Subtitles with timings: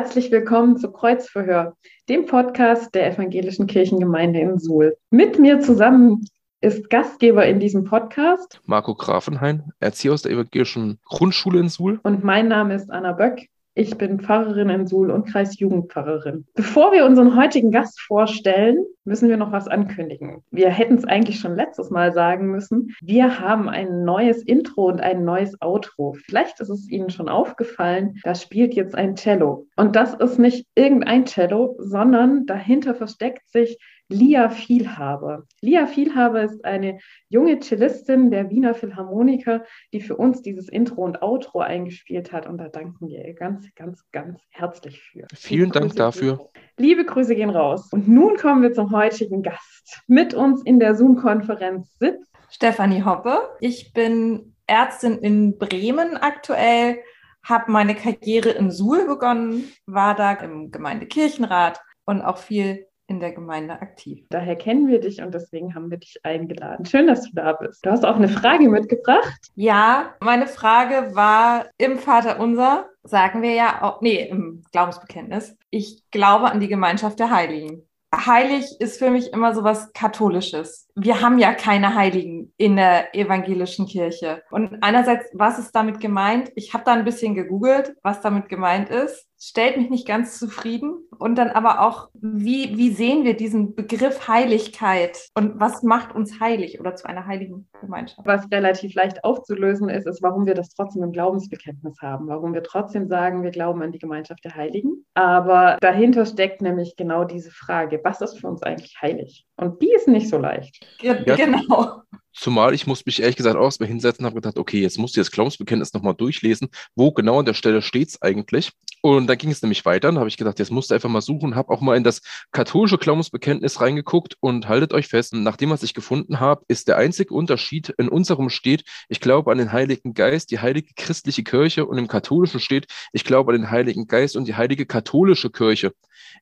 [0.00, 1.76] Herzlich willkommen zu Kreuzverhör,
[2.08, 4.96] dem Podcast der Evangelischen Kirchengemeinde in Suhl.
[5.10, 6.24] Mit mir zusammen
[6.62, 12.00] ist Gastgeber in diesem Podcast Marco Grafenhain, Erzieher aus der Evangelischen Grundschule in Suhl.
[12.02, 13.50] Und mein Name ist Anna Böck.
[13.80, 16.44] Ich bin Pfarrerin in Suhl und Kreisjugendpfarrerin.
[16.54, 20.42] Bevor wir unseren heutigen Gast vorstellen, müssen wir noch was ankündigen.
[20.50, 22.94] Wir hätten es eigentlich schon letztes Mal sagen müssen.
[23.00, 26.14] Wir haben ein neues Intro und ein neues Outro.
[26.26, 29.66] Vielleicht ist es Ihnen schon aufgefallen, da spielt jetzt ein Cello.
[29.76, 33.78] Und das ist nicht irgendein Cello, sondern dahinter versteckt sich
[34.10, 35.44] Lia Vielhaber.
[35.60, 41.22] Lia Vielhaber ist eine junge Cellistin der Wiener Philharmoniker, die für uns dieses Intro und
[41.22, 42.46] Outro eingespielt hat.
[42.46, 45.26] Und da danken wir ihr ganz, ganz, ganz herzlich für.
[45.32, 46.50] Vielen Dank dafür.
[46.76, 47.88] Liebe Grüße gehen raus.
[47.92, 50.02] Und nun kommen wir zum heutigen Gast.
[50.08, 53.38] Mit uns in der Zoom-Konferenz sitzt Stefanie Hoppe.
[53.60, 56.98] Ich bin Ärztin in Bremen aktuell,
[57.44, 63.32] habe meine Karriere in Suhl begonnen, war da im Gemeindekirchenrat und auch viel in der
[63.32, 64.24] Gemeinde aktiv.
[64.30, 66.86] Daher kennen wir dich und deswegen haben wir dich eingeladen.
[66.86, 67.84] Schön, dass du da bist.
[67.84, 69.50] Du hast auch eine Frage mitgebracht.
[69.56, 75.56] Ja, meine Frage war im Vater Unser, sagen wir ja auch, nee, im Glaubensbekenntnis.
[75.70, 77.82] Ich glaube an die Gemeinschaft der Heiligen.
[78.14, 80.88] Heilig ist für mich immer so was Katholisches.
[80.94, 84.42] Wir haben ja keine Heiligen in der evangelischen Kirche.
[84.50, 86.52] Und einerseits, was ist damit gemeint?
[86.54, 91.08] Ich habe da ein bisschen gegoogelt, was damit gemeint ist stellt mich nicht ganz zufrieden.
[91.18, 96.40] Und dann aber auch, wie, wie sehen wir diesen Begriff Heiligkeit und was macht uns
[96.40, 98.20] heilig oder zu einer heiligen Gemeinschaft?
[98.24, 102.62] Was relativ leicht aufzulösen ist, ist, warum wir das trotzdem im Glaubensbekenntnis haben, warum wir
[102.62, 105.04] trotzdem sagen, wir glauben an die Gemeinschaft der Heiligen.
[105.14, 109.46] Aber dahinter steckt nämlich genau diese Frage, was ist für uns eigentlich heilig?
[109.56, 110.86] Und die ist nicht so leicht.
[111.00, 112.02] Ja, genau.
[112.32, 115.16] Zumal ich muss mich ehrlich gesagt auch erstmal hinsetzen und habe gedacht, okay, jetzt musst
[115.16, 116.68] du das Glaubensbekenntnis nochmal durchlesen.
[116.94, 118.72] Wo genau an der Stelle steht es eigentlich?
[119.02, 120.08] Und dann ging es nämlich weiter.
[120.08, 121.54] Dann habe ich gedacht, jetzt musst du einfach mal suchen.
[121.54, 122.20] Habe auch mal in das
[122.52, 126.98] katholische Glaubensbekenntnis reingeguckt und haltet euch fest, nach dem, was ich gefunden habe, ist der
[126.98, 131.86] einzige Unterschied in unserem steht, ich glaube an den Heiligen Geist, die heilige christliche Kirche
[131.86, 135.92] und im katholischen steht, ich glaube an den Heiligen Geist und die heilige katholische Kirche.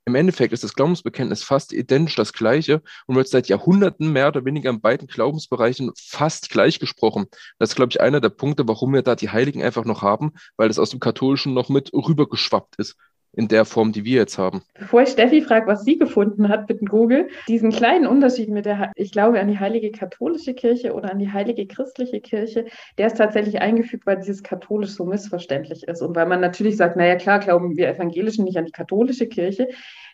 [0.05, 4.45] Im Endeffekt ist das Glaubensbekenntnis fast identisch das gleiche und wird seit Jahrhunderten mehr oder
[4.45, 7.27] weniger in beiden Glaubensbereichen fast gleich gesprochen.
[7.59, 10.33] Das ist, glaube ich, einer der Punkte, warum wir da die Heiligen einfach noch haben,
[10.57, 12.97] weil das aus dem Katholischen noch mit rübergeschwappt ist
[13.33, 14.63] in der Form, die wir jetzt haben.
[14.79, 18.91] Bevor ich Steffi frage, was sie gefunden hat mit Google, diesen kleinen Unterschied mit der,
[18.97, 23.17] ich glaube, an die heilige katholische Kirche oder an die heilige christliche Kirche, der ist
[23.17, 27.39] tatsächlich eingefügt, weil dieses katholisch so missverständlich ist und weil man natürlich sagt, naja, klar,
[27.39, 29.69] glauben wir Evangelischen nicht an die katholische Kirche.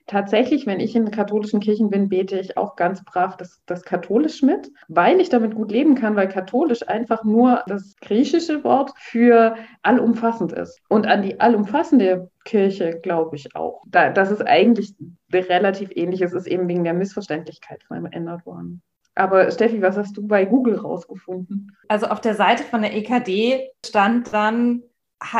[0.07, 4.43] Tatsächlich, wenn ich in katholischen Kirchen bin, bete ich auch ganz brav das, das Katholisch
[4.43, 9.57] mit, weil ich damit gut leben kann, weil katholisch einfach nur das griechische Wort für
[9.83, 10.79] allumfassend ist.
[10.89, 13.83] Und an die allumfassende Kirche glaube ich auch.
[13.87, 14.95] Da, das ist eigentlich
[15.33, 16.21] relativ ähnlich.
[16.21, 18.83] Es ist eben wegen der Missverständlichkeit verändert worden.
[19.15, 21.77] Aber Steffi, was hast du bei Google rausgefunden?
[21.89, 24.83] Also auf der Seite von der EKD stand dann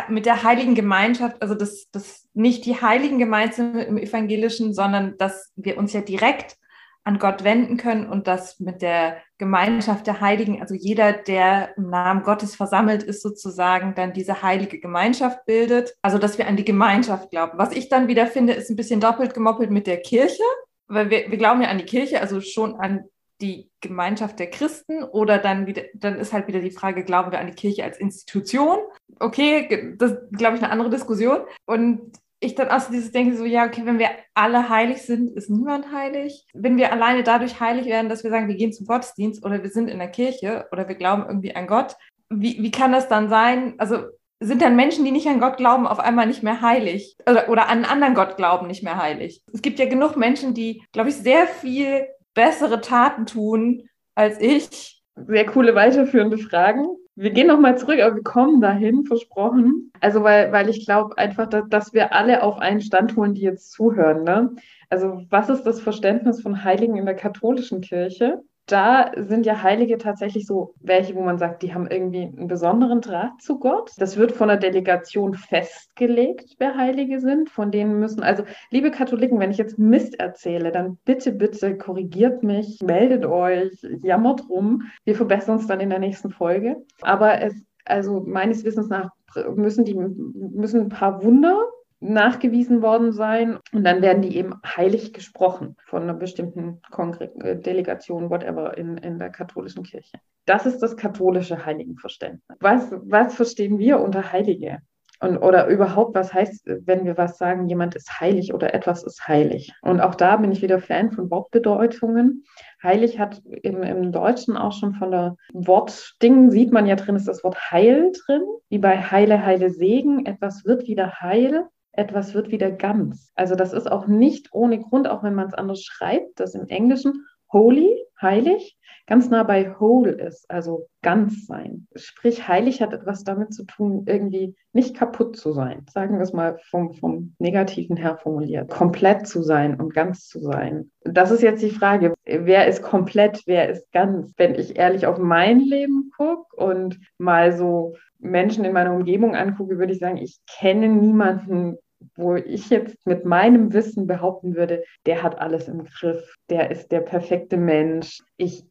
[0.09, 5.17] mit der heiligen Gemeinschaft, also das, das nicht die heiligen gemeint sind im Evangelischen, sondern
[5.19, 6.57] dass wir uns ja direkt
[7.05, 11.91] an Gott wenden können und das mit der Gemeinschaft der Heiligen, also jeder, der im
[11.91, 15.95] Namen Gottes versammelt ist, sozusagen dann diese heilige Gemeinschaft bildet.
[16.01, 17.59] Also, dass wir an die Gemeinschaft glauben.
[17.59, 20.43] Was ich dann wieder finde, ist ein bisschen doppelt gemoppelt mit der Kirche,
[20.89, 23.05] weil wir, wir glauben ja an die Kirche, also schon an
[23.41, 27.41] die Gemeinschaft der Christen oder dann wieder, dann ist halt wieder die Frage, glauben wir
[27.41, 28.79] an die Kirche als Institution?
[29.19, 31.41] Okay, das ist, glaube ich, eine andere Diskussion.
[31.67, 32.13] Und
[32.45, 35.93] ich dann auch dieses denke so, ja, okay, wenn wir alle heilig sind, ist niemand
[35.93, 36.47] heilig.
[36.55, 39.71] Wenn wir alleine dadurch heilig werden, dass wir sagen, wir gehen zum Gottesdienst oder wir
[39.71, 41.97] sind in der Kirche oder wir glauben irgendwie an Gott,
[42.31, 43.75] wie, wie kann das dann sein?
[43.79, 44.05] Also
[44.41, 47.69] sind dann Menschen, die nicht an Gott glauben, auf einmal nicht mehr heilig oder, oder
[47.69, 49.43] an einen anderen Gott glauben, nicht mehr heilig.
[49.53, 55.03] Es gibt ja genug Menschen, die, glaube ich, sehr viel bessere Taten tun als ich.
[55.17, 56.89] Sehr coole weiterführende Fragen.
[57.17, 59.93] Wir gehen nochmal zurück, aber wir kommen dahin, versprochen.
[60.01, 63.43] Also, weil, weil ich glaube einfach, dass, dass wir alle auf einen Stand holen, die
[63.43, 64.25] jetzt zuhören.
[64.25, 64.55] Ne?
[64.91, 68.43] Also, was ist das Verständnis von Heiligen in der katholischen Kirche?
[68.67, 73.01] Da sind ja Heilige tatsächlich so welche, wo man sagt, die haben irgendwie einen besonderen
[73.01, 73.91] Draht zu Gott.
[73.99, 77.51] Das wird von der Delegation festgelegt, wer Heilige sind.
[77.51, 82.43] Von denen müssen, also liebe Katholiken, wenn ich jetzt Mist erzähle, dann bitte, bitte korrigiert
[82.43, 83.73] mich, meldet euch,
[84.03, 84.83] jammert rum.
[85.05, 86.77] Wir verbessern uns dann in der nächsten Folge.
[87.03, 89.11] Aber es, also meines Wissens nach
[89.57, 91.65] müssen die müssen ein paar Wunder
[92.05, 93.59] nachgewiesen worden sein.
[93.73, 98.99] Und dann werden die eben heilig gesprochen von einer bestimmten Kongre äh, Delegation, whatever, in,
[98.99, 100.19] in der katholischen Kirche.
[100.47, 102.43] Das ist das katholische Heiligenverständnis.
[102.61, 104.79] Was, was verstehen wir unter Heilige?
[105.21, 109.27] Und, oder überhaupt, was heißt, wenn wir was sagen, jemand ist heilig oder etwas ist
[109.27, 109.73] heilig?
[109.81, 112.45] Und auch da bin ich wieder Fan von Wortbedeutungen.
[112.83, 117.29] Heilig hat im, im Deutschen auch schon von der Wortding, sieht man ja drin, ist
[117.29, 120.27] das Wort heil drin, wie bei heile, heile Segen.
[120.27, 123.33] Etwas wird wieder heil etwas wird wieder ganz.
[123.35, 126.69] Also das ist auch nicht ohne Grund, auch wenn man es anders schreibt, das im
[126.69, 128.77] Englischen holy, heilig,
[129.07, 131.87] ganz nah bei whole ist, also ganz sein.
[131.95, 135.85] Sprich, heilig hat etwas damit zu tun, irgendwie nicht kaputt zu sein.
[135.93, 138.71] Sagen wir es mal vom, vom Negativen her formuliert.
[138.71, 140.91] Komplett zu sein und ganz zu sein.
[141.03, 144.33] Das ist jetzt die Frage, wer ist komplett, wer ist ganz?
[144.37, 149.79] Wenn ich ehrlich auf mein Leben gucke und mal so Menschen in meiner Umgebung angucke,
[149.79, 151.77] würde ich sagen, ich kenne niemanden,
[152.17, 156.93] wo ich jetzt mit meinem Wissen behaupten würde, der hat alles im Griff, der ist
[156.93, 158.23] der perfekte Mensch.
[158.37, 158.65] Ich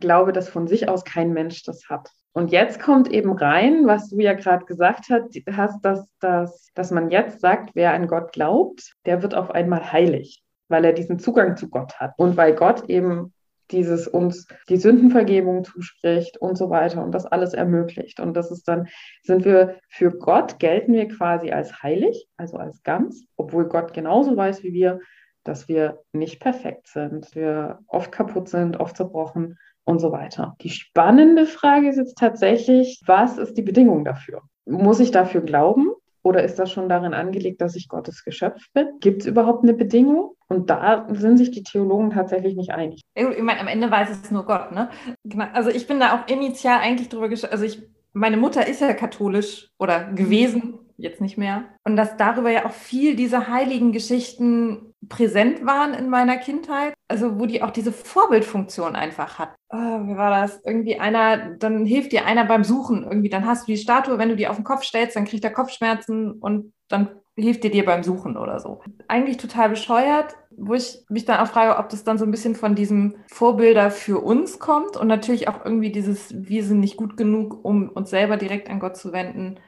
[0.00, 2.10] glaube, dass von sich aus kein Mensch das hat.
[2.32, 7.10] Und jetzt kommt eben rein, was du ja gerade gesagt hast, dass, dass, dass man
[7.10, 11.56] jetzt sagt, wer an Gott glaubt, der wird auf einmal heilig, weil er diesen Zugang
[11.56, 13.32] zu Gott hat und weil Gott eben
[13.72, 18.20] dieses uns die Sündenvergebung zuspricht und so weiter und das alles ermöglicht.
[18.20, 18.88] Und das ist dann,
[19.22, 24.36] sind wir für Gott, gelten wir quasi als heilig, also als ganz, obwohl Gott genauso
[24.36, 25.00] weiß wie wir,
[25.44, 30.54] dass wir nicht perfekt sind, wir oft kaputt sind, oft zerbrochen und so weiter.
[30.60, 34.42] Die spannende Frage ist jetzt tatsächlich, was ist die Bedingung dafür?
[34.66, 35.90] Muss ich dafür glauben?
[36.22, 38.88] Oder ist das schon darin angelegt, dass ich Gottes Geschöpf bin?
[39.00, 40.34] Gibt es überhaupt eine Bedingung?
[40.48, 43.02] Und da sind sich die Theologen tatsächlich nicht einig.
[43.14, 44.90] Ich meine, am Ende weiß es nur Gott, ne?
[45.24, 45.46] Genau.
[45.52, 47.52] Also ich bin da auch initial eigentlich drüber geschaut.
[47.52, 47.82] Also ich,
[48.12, 51.64] meine Mutter ist ja katholisch oder gewesen, jetzt nicht mehr.
[51.84, 56.94] Und dass darüber ja auch viel diese heiligen Geschichten präsent waren in meiner Kindheit.
[57.08, 59.54] Also wo die auch diese Vorbildfunktion einfach hat.
[59.70, 60.60] Oh, wie war das?
[60.64, 63.04] Irgendwie einer, dann hilft dir einer beim Suchen.
[63.04, 65.44] Irgendwie, dann hast du die Statue, wenn du die auf den Kopf stellst, dann kriegt
[65.44, 68.82] er Kopfschmerzen und dann hilft dir dir beim Suchen oder so.
[69.08, 72.54] Eigentlich total bescheuert, wo ich mich dann auch frage, ob das dann so ein bisschen
[72.54, 77.16] von diesem Vorbilder für uns kommt und natürlich auch irgendwie dieses, wir sind nicht gut
[77.16, 79.58] genug, um uns selber direkt an Gott zu wenden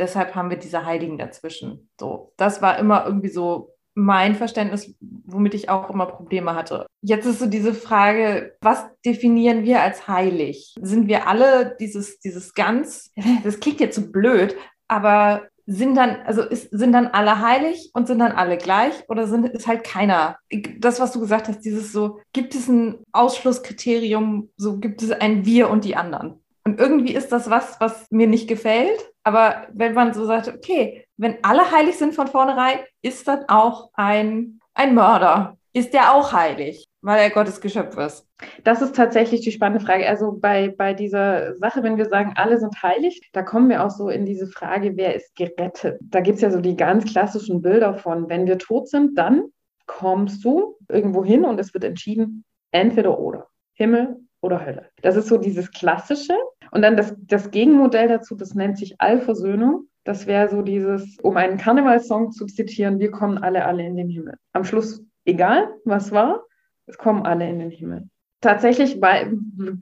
[0.00, 1.90] Deshalb haben wir diese Heiligen dazwischen.
[2.00, 6.86] So, das war immer irgendwie so mein Verständnis, womit ich auch immer Probleme hatte.
[7.02, 10.74] Jetzt ist so diese Frage, was definieren wir als heilig?
[10.80, 13.12] Sind wir alle dieses, dieses ganz,
[13.44, 14.56] das klingt jetzt so blöd,
[14.88, 19.28] aber sind dann, also ist, sind dann alle heilig und sind dann alle gleich oder
[19.28, 20.36] sind, ist halt keiner?
[20.78, 25.44] Das, was du gesagt hast, dieses so, gibt es ein Ausschlusskriterium, so gibt es ein
[25.44, 26.40] Wir und die anderen?
[26.64, 29.09] Und irgendwie ist das was, was mir nicht gefällt.
[29.22, 33.90] Aber wenn man so sagt, okay, wenn alle heilig sind von vornherein, ist dann auch
[33.94, 35.56] ein, ein Mörder.
[35.72, 38.26] Ist der auch heilig, weil er Gottes Geschöpf ist?
[38.64, 40.08] Das ist tatsächlich die spannende Frage.
[40.08, 43.90] Also bei, bei dieser Sache, wenn wir sagen, alle sind heilig, da kommen wir auch
[43.90, 46.00] so in diese Frage, wer ist gerettet?
[46.00, 49.44] Da gibt es ja so die ganz klassischen Bilder von, wenn wir tot sind, dann
[49.86, 53.48] kommst du irgendwo hin und es wird entschieden, entweder oder.
[53.74, 54.86] Himmel oder Hölle.
[55.02, 56.34] Das ist so dieses Klassische.
[56.70, 59.88] Und dann das, das Gegenmodell dazu, das nennt sich Allversöhnung.
[60.04, 64.08] Das wäre so dieses, um einen Karnevalssong zu zitieren, wir kommen alle, alle in den
[64.08, 64.36] Himmel.
[64.52, 66.44] Am Schluss, egal was war,
[66.86, 68.08] es kommen alle in den Himmel.
[68.40, 68.98] Tatsächlich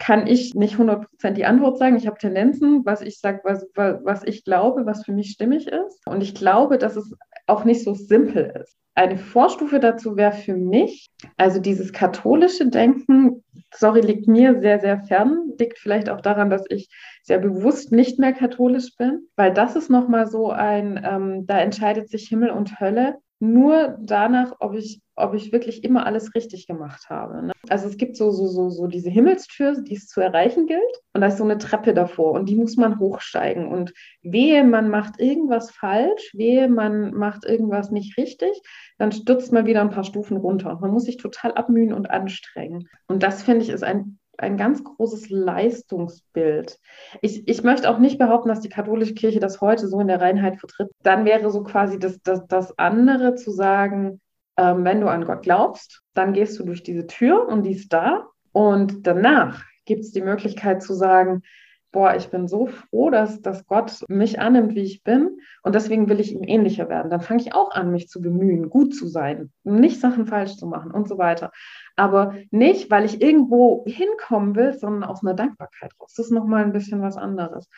[0.00, 1.96] kann ich nicht 100% die Antwort sagen.
[1.96, 6.04] Ich habe Tendenzen, was ich sage, was, was ich glaube, was für mich stimmig ist.
[6.06, 7.14] Und ich glaube, dass es
[7.46, 8.76] auch nicht so simpel ist.
[8.96, 13.44] Eine Vorstufe dazu wäre für mich, also dieses katholische Denken,
[13.75, 16.88] sorry, liegt mir sehr, sehr fern, liegt vielleicht auch daran, dass ich
[17.22, 22.08] sehr bewusst nicht mehr katholisch bin, weil das ist nochmal so ein, ähm, da entscheidet
[22.08, 27.09] sich Himmel und Hölle nur danach, ob ich, ob ich wirklich immer alles richtig gemacht
[27.09, 27.47] habe.
[27.47, 27.52] Ne?
[27.68, 30.83] Also es gibt so, so, so, so diese Himmelstür, die es zu erreichen gilt.
[31.12, 33.68] Und da ist so eine Treppe davor und die muss man hochsteigen.
[33.68, 33.92] Und
[34.23, 38.50] wehe, man macht irgendwas falsch, wehe, man macht irgendwas nicht richtig,
[38.99, 40.78] dann stürzt man wieder ein paar Stufen runter.
[40.80, 42.88] Man muss sich total abmühen und anstrengen.
[43.07, 46.78] Und das, finde ich, ist ein ein ganz großes Leistungsbild.
[47.21, 50.21] Ich, ich möchte auch nicht behaupten, dass die katholische Kirche das heute so in der
[50.21, 50.90] Reinheit vertritt.
[51.02, 54.21] Dann wäre so quasi das, das, das andere zu sagen,
[54.57, 57.92] ähm, wenn du an Gott glaubst, dann gehst du durch diese Tür und die ist
[57.92, 58.28] da.
[58.52, 61.42] Und danach gibt es die Möglichkeit zu sagen,
[61.92, 66.09] boah, ich bin so froh, dass, dass Gott mich annimmt, wie ich bin und deswegen
[66.09, 67.11] will ich ihm ähnlicher werden.
[67.11, 70.66] Dann fange ich auch an, mich zu bemühen, gut zu sein, nicht Sachen falsch zu
[70.66, 71.50] machen und so weiter.
[71.98, 76.14] Aber nicht, weil ich irgendwo hinkommen will, sondern aus einer Dankbarkeit raus.
[76.16, 77.68] Das ist nochmal ein bisschen was anderes.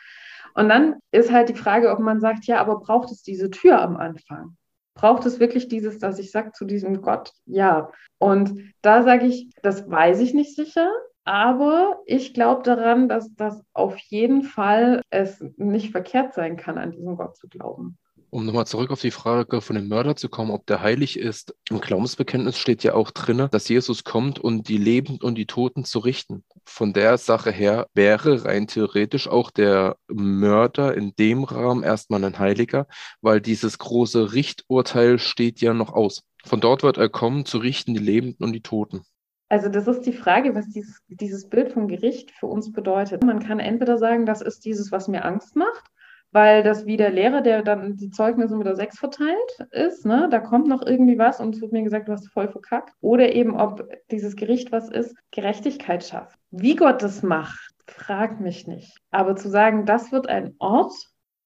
[0.53, 3.81] Und dann ist halt die Frage, ob man sagt, ja, aber braucht es diese Tür
[3.81, 4.57] am Anfang?
[4.93, 7.89] Braucht es wirklich dieses, dass ich sage zu diesem Gott, ja.
[8.19, 10.91] Und da sage ich, das weiß ich nicht sicher.
[11.23, 16.91] Aber ich glaube daran, dass das auf jeden Fall es nicht verkehrt sein kann, an
[16.91, 17.97] diesen Gott zu glauben.
[18.33, 21.53] Um nochmal zurück auf die Frage von dem Mörder zu kommen, ob der heilig ist.
[21.69, 25.83] Im Glaubensbekenntnis steht ja auch drin, dass Jesus kommt, um die Lebenden und die Toten
[25.83, 26.45] zu richten.
[26.65, 32.39] Von der Sache her wäre rein theoretisch auch der Mörder in dem Rahmen erstmal ein
[32.39, 32.87] Heiliger,
[33.19, 36.23] weil dieses große Richturteil steht ja noch aus.
[36.45, 39.01] Von dort wird er kommen, zu richten die Lebenden und die Toten.
[39.49, 43.21] Also das ist die Frage, was dieses, dieses Bild vom Gericht für uns bedeutet.
[43.25, 45.83] Man kann entweder sagen, das ist dieses, was mir Angst macht,
[46.31, 50.27] weil das wie der Lehrer, der dann die Zeugnisse mit der Sechs verteilt ist, ne?
[50.31, 52.93] da kommt noch irgendwie was und es wird mir gesagt, du hast voll verkackt.
[53.01, 56.37] Oder eben, ob dieses Gericht was ist, Gerechtigkeit schafft.
[56.51, 58.97] Wie Gott das macht, fragt mich nicht.
[59.11, 60.93] Aber zu sagen, das wird ein Ort,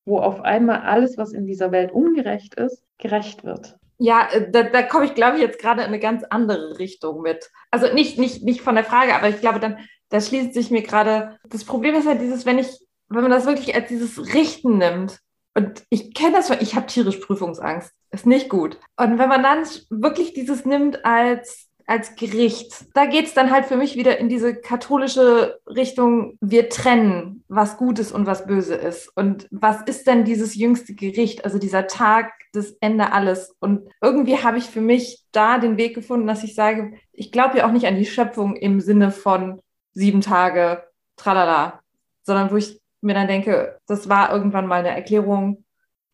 [0.06, 3.78] wo auf einmal alles, was in dieser Welt ungerecht ist, gerecht wird.
[3.98, 7.22] Ja, äh, da, da komme ich, glaube ich, jetzt gerade in eine ganz andere Richtung
[7.22, 7.50] mit.
[7.72, 10.84] Also nicht, nicht, nicht von der Frage, aber ich glaube, dann, da schließt sich mir
[10.84, 14.78] gerade, das Problem ist halt dieses, wenn ich, wenn man das wirklich als dieses Richten
[14.78, 15.20] nimmt,
[15.58, 18.78] und ich kenne das, ich habe tierisch Prüfungsangst, ist nicht gut.
[18.98, 22.86] Und wenn man dann wirklich dieses nimmt als als Gericht.
[22.94, 27.78] Da geht es dann halt für mich wieder in diese katholische Richtung, wir trennen, was
[27.78, 29.12] gut ist und was böse ist.
[29.16, 33.56] Und was ist denn dieses jüngste Gericht, also dieser Tag, das Ende alles.
[33.60, 37.60] Und irgendwie habe ich für mich da den Weg gefunden, dass ich sage, ich glaube
[37.60, 39.62] ja auch nicht an die Schöpfung im Sinne von
[39.94, 40.84] sieben Tage,
[41.18, 41.82] tralala,
[42.24, 45.64] sondern wo ich mir dann denke, das war irgendwann mal eine Erklärung,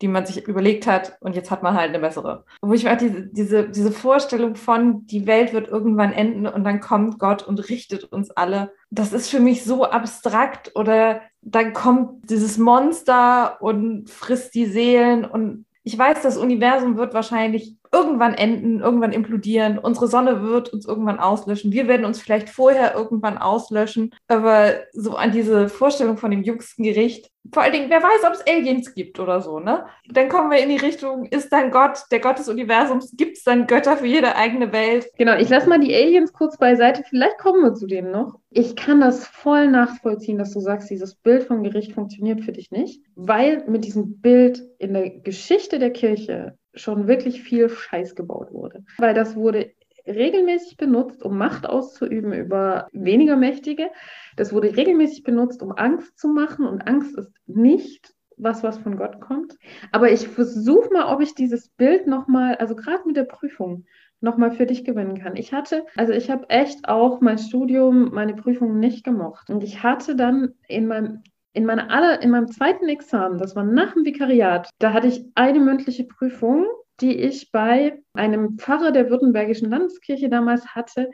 [0.02, 2.44] die man sich überlegt hat und jetzt hat man halt eine bessere.
[2.60, 6.80] Wo ich mir diese, diese, diese Vorstellung von, die Welt wird irgendwann enden und dann
[6.80, 12.28] kommt Gott und richtet uns alle, das ist für mich so abstrakt oder dann kommt
[12.28, 18.80] dieses Monster und frisst die Seelen und ich weiß, das Universum wird wahrscheinlich irgendwann enden,
[18.80, 19.78] irgendwann implodieren.
[19.78, 21.72] Unsere Sonne wird uns irgendwann auslöschen.
[21.72, 24.14] Wir werden uns vielleicht vorher irgendwann auslöschen.
[24.28, 28.34] Aber so an diese Vorstellung von dem jüngsten Gericht, vor allen Dingen, wer weiß, ob
[28.34, 29.84] es Aliens gibt oder so, ne?
[30.08, 33.42] Dann kommen wir in die Richtung, ist dann Gott, der Gott des Universums, gibt es
[33.42, 35.08] dann Götter für jede eigene Welt?
[35.18, 38.38] Genau, ich lasse mal die Aliens kurz beiseite, vielleicht kommen wir zu denen noch.
[38.50, 42.70] Ich kann das voll nachvollziehen, dass du sagst, dieses Bild vom Gericht funktioniert für dich
[42.70, 48.52] nicht, weil mit diesem Bild in der Geschichte der Kirche schon wirklich viel Scheiß gebaut
[48.52, 48.84] wurde.
[48.98, 49.72] Weil das wurde
[50.06, 53.90] regelmäßig benutzt, um Macht auszuüben über weniger Mächtige.
[54.36, 56.66] Das wurde regelmäßig benutzt, um Angst zu machen.
[56.66, 59.56] Und Angst ist nicht was, was von Gott kommt.
[59.92, 63.84] Aber ich versuche mal, ob ich dieses Bild nochmal, also gerade mit der Prüfung,
[64.20, 65.36] nochmal für dich gewinnen kann.
[65.36, 69.50] Ich hatte, also ich habe echt auch mein Studium, meine Prüfungen nicht gemocht.
[69.50, 71.22] Und ich hatte dann in meinem
[71.52, 75.24] in, meiner aller, in meinem zweiten Examen, das war nach dem Vikariat, da hatte ich
[75.34, 76.66] eine mündliche Prüfung,
[77.00, 81.10] die ich bei einem Pfarrer der Württembergischen Landeskirche damals hatte,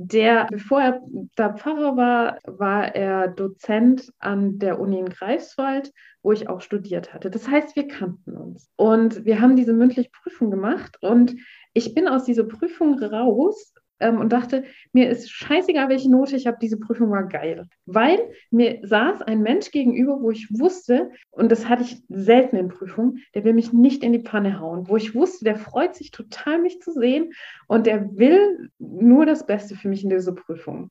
[0.00, 1.02] der, bevor er
[1.34, 5.92] da Pfarrer war, war er Dozent an der Uni in Greifswald,
[6.22, 7.30] wo ich auch studiert hatte.
[7.30, 8.70] Das heißt, wir kannten uns.
[8.76, 11.34] Und wir haben diese mündliche Prüfung gemacht und
[11.74, 16.46] ich bin aus dieser Prüfung raus ähm, und dachte, mir ist scheißegal, welche Note ich
[16.46, 17.66] habe, diese Prüfung war geil.
[17.86, 18.18] Weil
[18.50, 23.22] mir saß ein Mensch gegenüber, wo ich wusste, und das hatte ich selten in Prüfungen,
[23.34, 26.60] der will mich nicht in die Panne hauen, wo ich wusste, der freut sich total,
[26.60, 27.32] mich zu sehen
[27.66, 30.90] und der will nur das Beste für mich in dieser Prüfung.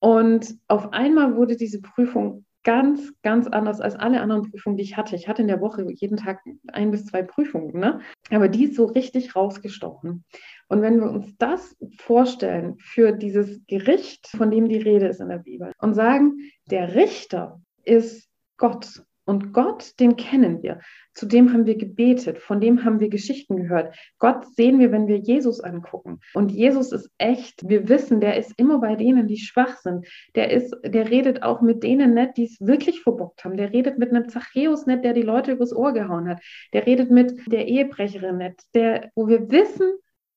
[0.00, 4.98] Und auf einmal wurde diese Prüfung ganz, ganz anders als alle anderen Prüfungen, die ich
[4.98, 5.16] hatte.
[5.16, 8.00] Ich hatte in der Woche jeden Tag ein bis zwei Prüfungen, ne?
[8.30, 10.22] aber die ist so richtig rausgestochen.
[10.68, 15.30] Und wenn wir uns das vorstellen für dieses Gericht, von dem die Rede ist in
[15.30, 16.36] der Bibel, und sagen,
[16.70, 20.80] der Richter ist Gott und Gott, den kennen wir.
[21.12, 23.94] Zu dem haben wir gebetet, von dem haben wir Geschichten gehört.
[24.18, 26.20] Gott sehen wir, wenn wir Jesus angucken.
[26.32, 27.68] Und Jesus ist echt.
[27.68, 30.06] Wir wissen, der ist immer bei denen, die schwach sind.
[30.34, 33.58] Der ist, der redet auch mit denen nicht, die es wirklich verbockt haben.
[33.58, 36.40] Der redet mit einem Zachäus nicht, der die Leute übers Ohr gehauen hat.
[36.72, 39.92] Der redet mit der Ehebrecherin nicht, der, wo wir wissen,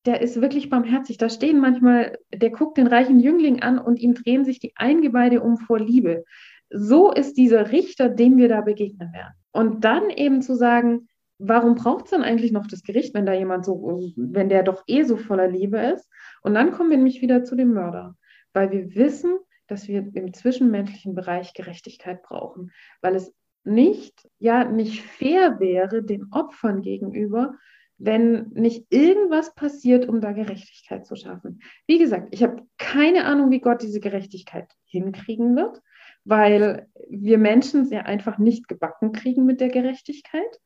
[0.05, 1.17] der ist wirklich barmherzig.
[1.17, 5.39] Da stehen manchmal, der guckt den reichen Jüngling an und ihm drehen sich die Eingeweide
[5.41, 6.25] um vor Liebe
[6.71, 9.33] so ist dieser Richter, dem wir da begegnen werden.
[9.51, 13.33] Und dann eben zu sagen, warum braucht es dann eigentlich noch das Gericht, wenn da
[13.33, 16.09] jemand so, wenn der doch eh so voller Liebe ist?
[16.41, 18.15] Und dann kommen wir nämlich wieder zu dem Mörder,
[18.53, 19.37] weil wir wissen,
[19.67, 26.27] dass wir im zwischenmenschlichen Bereich Gerechtigkeit brauchen, weil es nicht, ja, nicht fair wäre den
[26.31, 27.55] Opfern gegenüber,
[27.97, 31.61] wenn nicht irgendwas passiert, um da Gerechtigkeit zu schaffen.
[31.85, 35.81] Wie gesagt, ich habe keine Ahnung, wie Gott diese Gerechtigkeit hinkriegen wird
[36.23, 40.59] weil wir Menschen sie einfach nicht gebacken kriegen mit der Gerechtigkeit.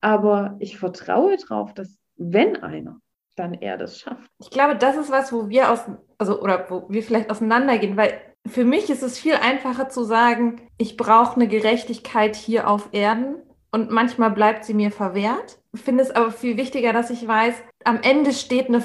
[0.00, 3.00] Aber ich vertraue darauf, dass wenn einer,
[3.36, 4.30] dann er das schafft.
[4.40, 5.80] Ich glaube, das ist was, wo wir aus,
[6.18, 10.62] also oder wo wir vielleicht auseinandergehen, weil für mich ist es viel einfacher zu sagen,
[10.78, 13.36] ich brauche eine Gerechtigkeit hier auf Erden
[13.70, 15.58] und manchmal bleibt sie mir verwehrt.
[15.72, 17.54] Ich finde es aber viel wichtiger, dass ich weiß,
[17.84, 18.82] am Ende steht eine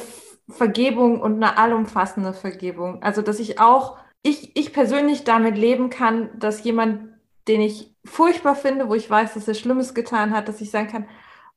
[0.50, 3.01] Vergebung und eine allumfassende Vergebung.
[3.01, 7.13] Also, dass ich auch, ich, ich persönlich damit leben kann, dass jemand,
[7.47, 10.87] den ich furchtbar finde, wo ich weiß, dass er Schlimmes getan hat, dass ich sagen
[10.87, 11.07] kann,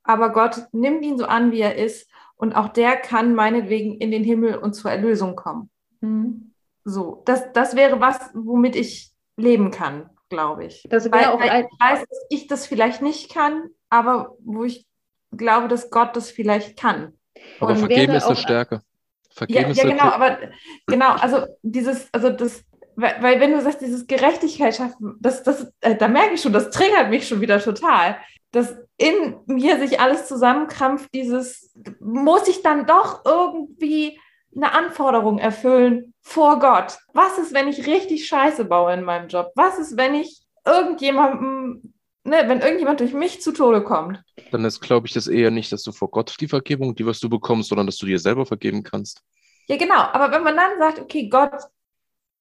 [0.03, 4.11] aber Gott, nimm ihn so an, wie er ist und auch der kann meinetwegen in
[4.11, 5.69] den Himmel und zur Erlösung kommen.
[6.01, 6.53] Mhm.
[6.83, 10.87] So, das, das wäre was, womit ich leben kann, glaube ich.
[10.89, 14.85] Das wäre auch ein ich weiß, dass ich das vielleicht nicht kann, aber wo ich
[15.31, 17.13] glaube, dass Gott das vielleicht kann.
[17.59, 18.81] Aber und vergeben ist eine Stärke.
[19.37, 20.37] Vergeben ja, ja genau, aber
[20.87, 22.63] genau, also dieses, also das,
[22.95, 26.53] weil, weil, wenn du sagst, dieses Gerechtigkeit schaffen, das, das, äh, da merke ich schon,
[26.53, 28.17] das triggert mich schon wieder total
[28.51, 34.19] dass in mir sich alles zusammenkrampft, dieses, muss ich dann doch irgendwie
[34.55, 36.97] eine Anforderung erfüllen vor Gott?
[37.13, 39.51] Was ist, wenn ich richtig Scheiße baue in meinem Job?
[39.55, 41.93] Was ist, wenn ich irgendjemandem,
[42.27, 44.21] ne, wenn irgendjemand durch mich zu Tode kommt?
[44.51, 47.19] Dann ist, glaube ich, das eher nicht, dass du vor Gott die Vergebung, die was
[47.19, 49.23] du bekommst, sondern dass du dir selber vergeben kannst.
[49.67, 49.95] Ja, genau.
[49.95, 51.51] Aber wenn man dann sagt, okay, Gott,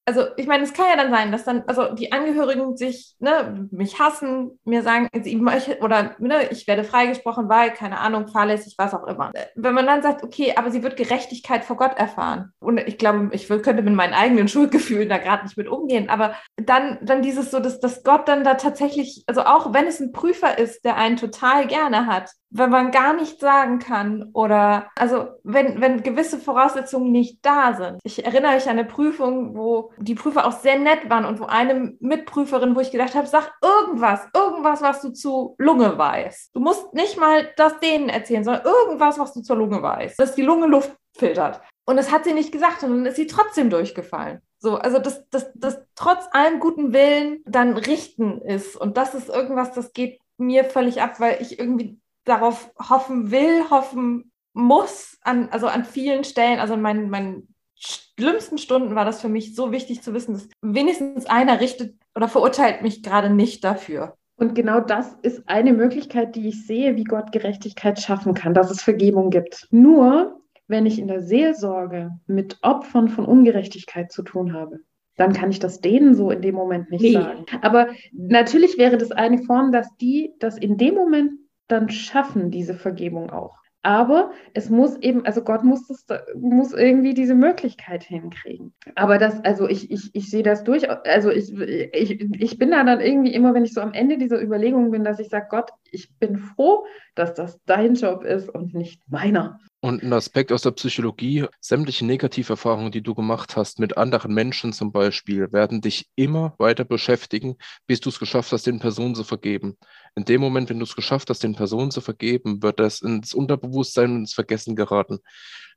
[0.09, 3.69] also ich meine, es kann ja dann sein, dass dann, also die Angehörigen sich, ne,
[3.73, 5.09] mich hassen, mir sagen,
[5.41, 9.33] möchte, oder ne, ich werde freigesprochen, weil, keine Ahnung, fahrlässig, was auch immer.
[9.57, 12.53] Wenn man dann sagt, okay, aber sie wird Gerechtigkeit vor Gott erfahren.
[12.61, 16.37] Und ich glaube, ich könnte mit meinen eigenen Schuldgefühlen da gerade nicht mit umgehen, aber
[16.55, 20.13] dann, dann dieses so, dass, dass Gott dann da tatsächlich, also auch wenn es ein
[20.13, 25.29] Prüfer ist, der einen total gerne hat, wenn man gar nicht sagen kann oder also
[25.43, 27.99] wenn, wenn gewisse Voraussetzungen nicht da sind.
[28.05, 31.47] Ich erinnere mich an eine Prüfung, wo die Prüfer auch sehr nett waren und wo
[31.47, 36.55] eine Mitprüferin, wo ich gedacht habe, sag irgendwas, irgendwas, was du zu Lunge weißt.
[36.55, 40.35] Du musst nicht mal das denen erzählen, sondern irgendwas, was du zur Lunge weißt, dass
[40.35, 41.61] die Lunge Luft filtert.
[41.85, 44.41] Und das hat sie nicht gesagt und dann ist sie trotzdem durchgefallen.
[44.59, 48.77] So, also dass das, das trotz allem guten Willen dann richten ist.
[48.77, 53.71] Und das ist irgendwas, das geht mir völlig ab, weil ich irgendwie darauf hoffen will,
[53.71, 59.21] hoffen muss, an, also an vielen Stellen, also in meinen, meinen schlimmsten Stunden war das
[59.21, 63.65] für mich so wichtig zu wissen, dass wenigstens einer richtet oder verurteilt mich gerade nicht
[63.65, 64.17] dafür.
[64.37, 68.71] Und genau das ist eine Möglichkeit, die ich sehe, wie Gott Gerechtigkeit schaffen kann, dass
[68.71, 69.67] es Vergebung gibt.
[69.71, 74.81] Nur wenn ich in der Seelsorge mit Opfern von Ungerechtigkeit zu tun habe,
[75.17, 77.13] dann kann ich das denen so in dem Moment nicht nee.
[77.13, 77.47] sagen.
[77.63, 81.33] Aber natürlich wäre das eine Form, dass die das in dem Moment
[81.69, 83.57] dann schaffen, diese Vergebung auch.
[83.87, 88.75] Aber es muss eben, also Gott muss, das, muss irgendwie diese Möglichkeit hinkriegen.
[88.97, 92.83] Aber das, also ich, ich, ich sehe das durch, also ich, ich, ich bin da
[92.83, 95.71] dann irgendwie immer, wenn ich so am Ende dieser Überlegungen bin, dass ich sage, Gott,
[95.93, 99.61] ich bin froh, dass das dein Job ist und nicht meiner.
[99.81, 104.73] Und ein Aspekt aus der Psychologie, sämtliche Negativerfahrungen, die du gemacht hast mit anderen Menschen
[104.73, 107.55] zum Beispiel, werden dich immer weiter beschäftigen,
[107.87, 109.77] bis du es geschafft hast, den Personen zu vergeben.
[110.17, 113.35] In dem Moment, wenn du es geschafft hast, den Personen zu vergeben, wird das ins
[113.35, 115.19] Unterbewusstsein und ins Vergessen geraten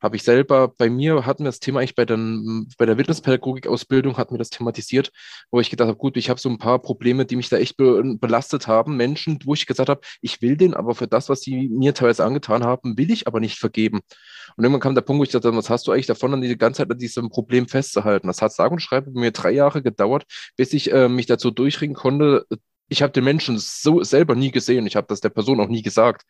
[0.02, 4.18] habe ich selber, bei mir hatten wir das Thema eigentlich bei, den, bei der Wildnispädagogik-Ausbildung,
[4.18, 5.12] hatten wir das thematisiert,
[5.52, 7.76] wo ich gedacht habe, gut, ich habe so ein paar Probleme, die mich da echt
[7.78, 8.96] be belastet haben.
[8.96, 12.24] Menschen, wo ich gesagt habe, ich will den, aber für das, was sie mir teilweise
[12.24, 14.00] angetan haben, will ich aber nicht vergeben.
[14.56, 16.58] Und irgendwann kam der Punkt, wo ich dachte, was hast du eigentlich davon, an die
[16.58, 18.28] ganze Zeit an diesem Problem festzuhalten?
[18.28, 20.24] Das hat sage und schreibe mir drei Jahre gedauert,
[20.56, 22.46] bis ich äh, mich dazu durchringen konnte,
[22.90, 24.88] ich habe den Menschen so selber nie gesehen.
[24.88, 26.24] Ich habe das der Person auch nie gesagt.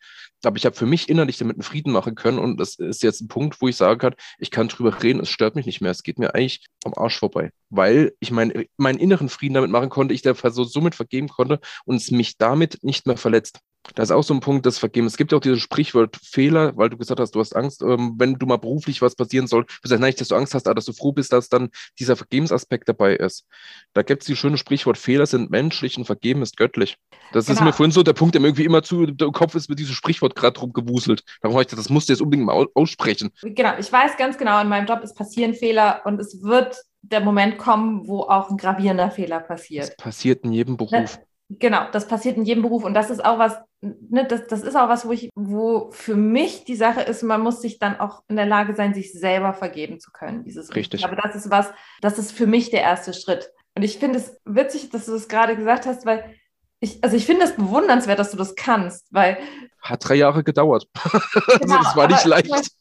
[0.44, 2.38] Aber ich habe für mich innerlich damit einen Frieden machen können.
[2.38, 5.30] Und das ist jetzt ein Punkt, wo ich sagen kann, ich kann drüber reden, es
[5.30, 5.90] stört mich nicht mehr.
[5.90, 7.50] Es geht mir eigentlich am Arsch vorbei.
[7.70, 11.60] Weil ich mein, meinen inneren Frieden damit machen konnte, ich der Person somit vergeben konnte
[11.84, 13.60] und es mich damit nicht mehr verletzt.
[13.94, 15.12] Das ist auch so ein Punkt des Vergebens.
[15.12, 18.14] Es gibt ja auch dieses Sprichwort Fehler, weil du gesagt hast, du hast Angst, ähm,
[18.18, 19.64] wenn du mal beruflich was passieren soll.
[19.82, 22.16] Du sagst nicht, dass du Angst hast, aber dass du froh bist, dass dann dieser
[22.16, 23.46] Vergebensaspekt dabei ist.
[23.94, 26.98] Da gibt es die schöne Sprichwort, Fehler sind menschlich und Vergeben ist göttlich.
[27.32, 27.58] Das genau.
[27.58, 29.78] ist mir vorhin so der Punkt, der mir irgendwie immer zu, der Kopf ist mit
[29.78, 31.24] diesem Sprichwort gerade rumgewuselt.
[31.40, 33.30] Darum habe ich gedacht, das musst du jetzt unbedingt mal aussprechen.
[33.42, 37.20] Genau, ich weiß ganz genau, in meinem Job ist passieren Fehler und es wird der
[37.20, 39.88] Moment kommen, wo auch ein gravierender Fehler passiert.
[39.88, 40.92] Das passiert in jedem Beruf.
[40.92, 41.26] Ne?
[41.58, 44.76] Genau, das passiert in jedem Beruf und das ist auch was, ne, das, das ist
[44.76, 48.22] auch was, wo ich, wo für mich die Sache ist, man muss sich dann auch
[48.28, 50.44] in der Lage sein, sich selber vergeben zu können.
[50.44, 51.04] Dieses Richtig.
[51.04, 53.50] Aber das ist was, das ist für mich der erste Schritt.
[53.74, 56.34] Und ich finde es witzig, dass du das gerade gesagt hast, weil
[56.80, 59.38] ich, also ich finde es bewundernswert, dass du das kannst, weil.
[59.82, 60.88] Hat drei Jahre gedauert.
[61.60, 62.72] Genau, also das war nicht leicht.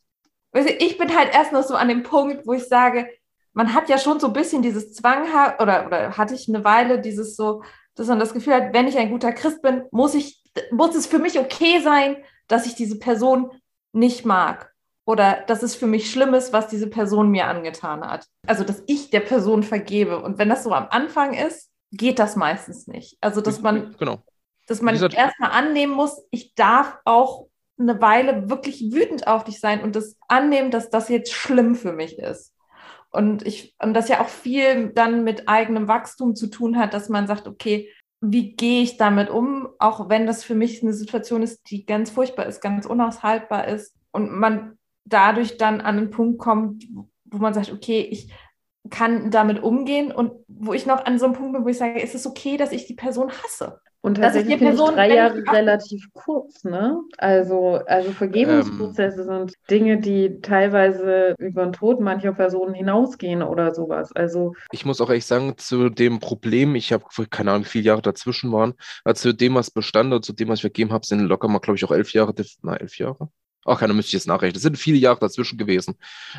[0.54, 3.08] Du, ich bin halt erst noch so an dem Punkt, wo ich sage,
[3.54, 5.24] man hat ja schon so ein bisschen dieses Zwang,
[5.60, 7.62] oder, oder hatte ich eine Weile dieses so,
[7.96, 10.39] dass man das Gefühl hat, wenn ich ein guter Christ bin, muss, ich,
[10.72, 13.52] muss es für mich okay sein, dass ich diese Person
[13.94, 14.74] nicht mag.
[15.06, 18.28] Oder dass es für mich schlimm ist, was diese Person mir angetan hat.
[18.46, 20.22] Also, dass ich der Person vergebe.
[20.22, 23.18] Und wenn das so am Anfang ist, geht das meistens nicht.
[23.20, 23.96] Also, dass man.
[23.98, 24.22] Genau.
[24.68, 27.48] dass man erstmal annehmen muss, ich darf auch
[27.80, 31.94] eine Weile wirklich wütend auf dich sein und das annehmen, dass das jetzt schlimm für
[31.94, 32.54] mich ist.
[33.12, 37.10] Und ich, und das ja auch viel dann mit eigenem Wachstum zu tun hat, dass
[37.10, 37.90] man sagt, okay,
[38.22, 42.12] wie gehe ich damit um, auch wenn das für mich eine Situation ist, die ganz
[42.12, 46.86] furchtbar ist, ganz unaushaltbar ist und man dadurch dann an einen Punkt kommt,
[47.26, 48.32] wo man sagt, okay, ich
[48.90, 52.00] kann damit umgehen und wo ich noch an so einem Punkt bin, wo ich sage,
[52.00, 53.80] ist es okay, dass ich die Person hasse?
[54.02, 57.02] Und tatsächlich finde ich drei Jahre relativ kurz, ne?
[57.18, 63.74] Also, also Vergebungsprozesse ähm, sind Dinge, die teilweise über den Tod mancher Personen hinausgehen oder
[63.74, 64.14] sowas.
[64.14, 67.86] Also ich muss auch ehrlich sagen, zu dem Problem, ich habe keine Ahnung, wie viele
[67.86, 71.06] Jahre dazwischen waren, also zu dem, was bestand und zu dem, was ich vergeben habe,
[71.06, 73.30] sind locker mal, glaube ich, auch elf Jahre, na, elf Jahre.
[73.66, 74.56] Ach, keiner müsste ich jetzt nachrechnen.
[74.56, 75.96] Es sind viele Jahre dazwischen gewesen.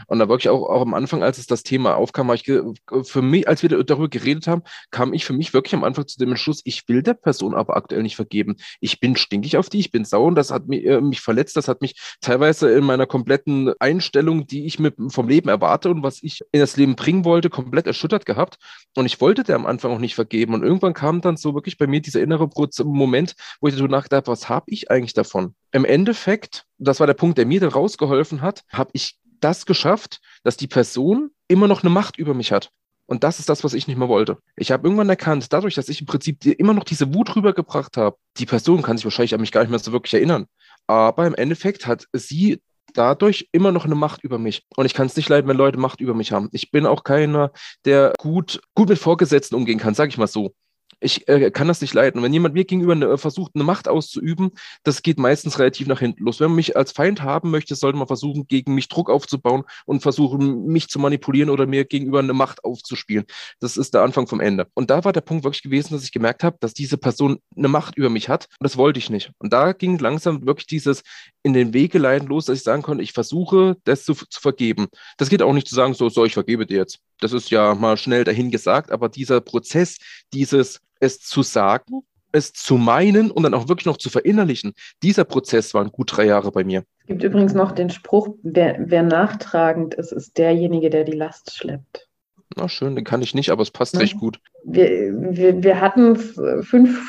[0.06, 3.46] Und da wirklich auch, auch am Anfang, als es das Thema aufkam, ich für mich,
[3.46, 6.62] als wir darüber geredet haben, kam ich für mich wirklich am Anfang zu dem Entschluss,
[6.64, 8.56] ich will der Person aber aktuell nicht vergeben.
[8.80, 11.56] Ich bin stinkig auf die, ich bin sauer und das hat mich, äh, mich verletzt,
[11.56, 16.02] das hat mich teilweise in meiner kompletten Einstellung, die ich mit, vom Leben erwarte und
[16.02, 18.56] was ich in das Leben bringen wollte, komplett erschüttert gehabt.
[18.96, 20.54] Und ich wollte der am Anfang auch nicht vergeben.
[20.54, 22.48] Und irgendwann kam dann so wirklich bei mir dieser innere
[22.84, 25.54] Moment, wo ich darüber nachgedacht habe, was habe ich eigentlich davon?
[25.72, 30.20] Im Endeffekt, das war der Punkt, der mir dann rausgeholfen hat, habe ich das geschafft,
[30.42, 32.70] dass die Person immer noch eine Macht über mich hat.
[33.06, 34.38] Und das ist das, was ich nicht mehr wollte.
[34.56, 38.16] Ich habe irgendwann erkannt, dadurch, dass ich im Prinzip immer noch diese Wut rübergebracht habe,
[38.36, 40.46] die Person kann sich wahrscheinlich an mich gar nicht mehr so wirklich erinnern.
[40.86, 42.60] Aber im Endeffekt hat sie
[42.94, 44.64] dadurch immer noch eine Macht über mich.
[44.76, 46.48] Und ich kann es nicht leiden, wenn Leute Macht über mich haben.
[46.52, 47.50] Ich bin auch keiner,
[47.84, 50.54] der gut, gut mit Vorgesetzten umgehen kann, sage ich mal so
[51.00, 52.22] ich äh, kann das nicht leiden.
[52.22, 54.50] Wenn jemand mir gegenüber eine, versucht, eine Macht auszuüben,
[54.82, 56.40] das geht meistens relativ nach hinten los.
[56.40, 60.02] Wenn man mich als Feind haben möchte, sollte man versuchen, gegen mich Druck aufzubauen und
[60.02, 63.24] versuchen, mich zu manipulieren oder mir gegenüber eine Macht aufzuspielen.
[63.58, 64.68] Das ist der Anfang vom Ende.
[64.74, 67.68] Und da war der Punkt wirklich gewesen, dass ich gemerkt habe, dass diese Person eine
[67.68, 68.46] Macht über mich hat.
[68.58, 69.32] Und das wollte ich nicht.
[69.38, 71.02] Und da ging langsam wirklich dieses
[71.42, 74.88] in den Wege leiden los, dass ich sagen konnte, ich versuche, das zu, zu vergeben.
[75.16, 77.00] Das geht auch nicht zu sagen, so, so, ich vergebe dir jetzt.
[77.20, 79.98] Das ist ja mal schnell dahin gesagt, aber dieser Prozess,
[80.32, 82.02] dieses es zu sagen,
[82.32, 84.72] es zu meinen und dann auch wirklich noch zu verinnerlichen.
[85.02, 86.84] Dieser Prozess waren gut drei Jahre bei mir.
[87.00, 91.56] Es gibt übrigens noch den Spruch, wer, wer nachtragend ist, ist derjenige, der die Last
[91.56, 92.08] schleppt.
[92.56, 94.00] Na schön, den kann ich nicht, aber es passt ja.
[94.00, 94.40] recht gut.
[94.64, 97.00] Wir, wir, wir hatten fünf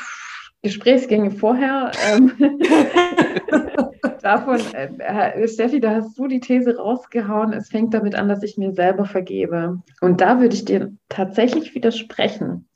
[0.62, 1.90] Gesprächsgänge vorher.
[2.06, 2.32] Ähm,
[4.24, 8.56] davon, äh, Steffi, da hast du die These rausgehauen, es fängt damit an, dass ich
[8.56, 9.82] mir selber vergebe.
[10.00, 12.68] Und da würde ich dir tatsächlich widersprechen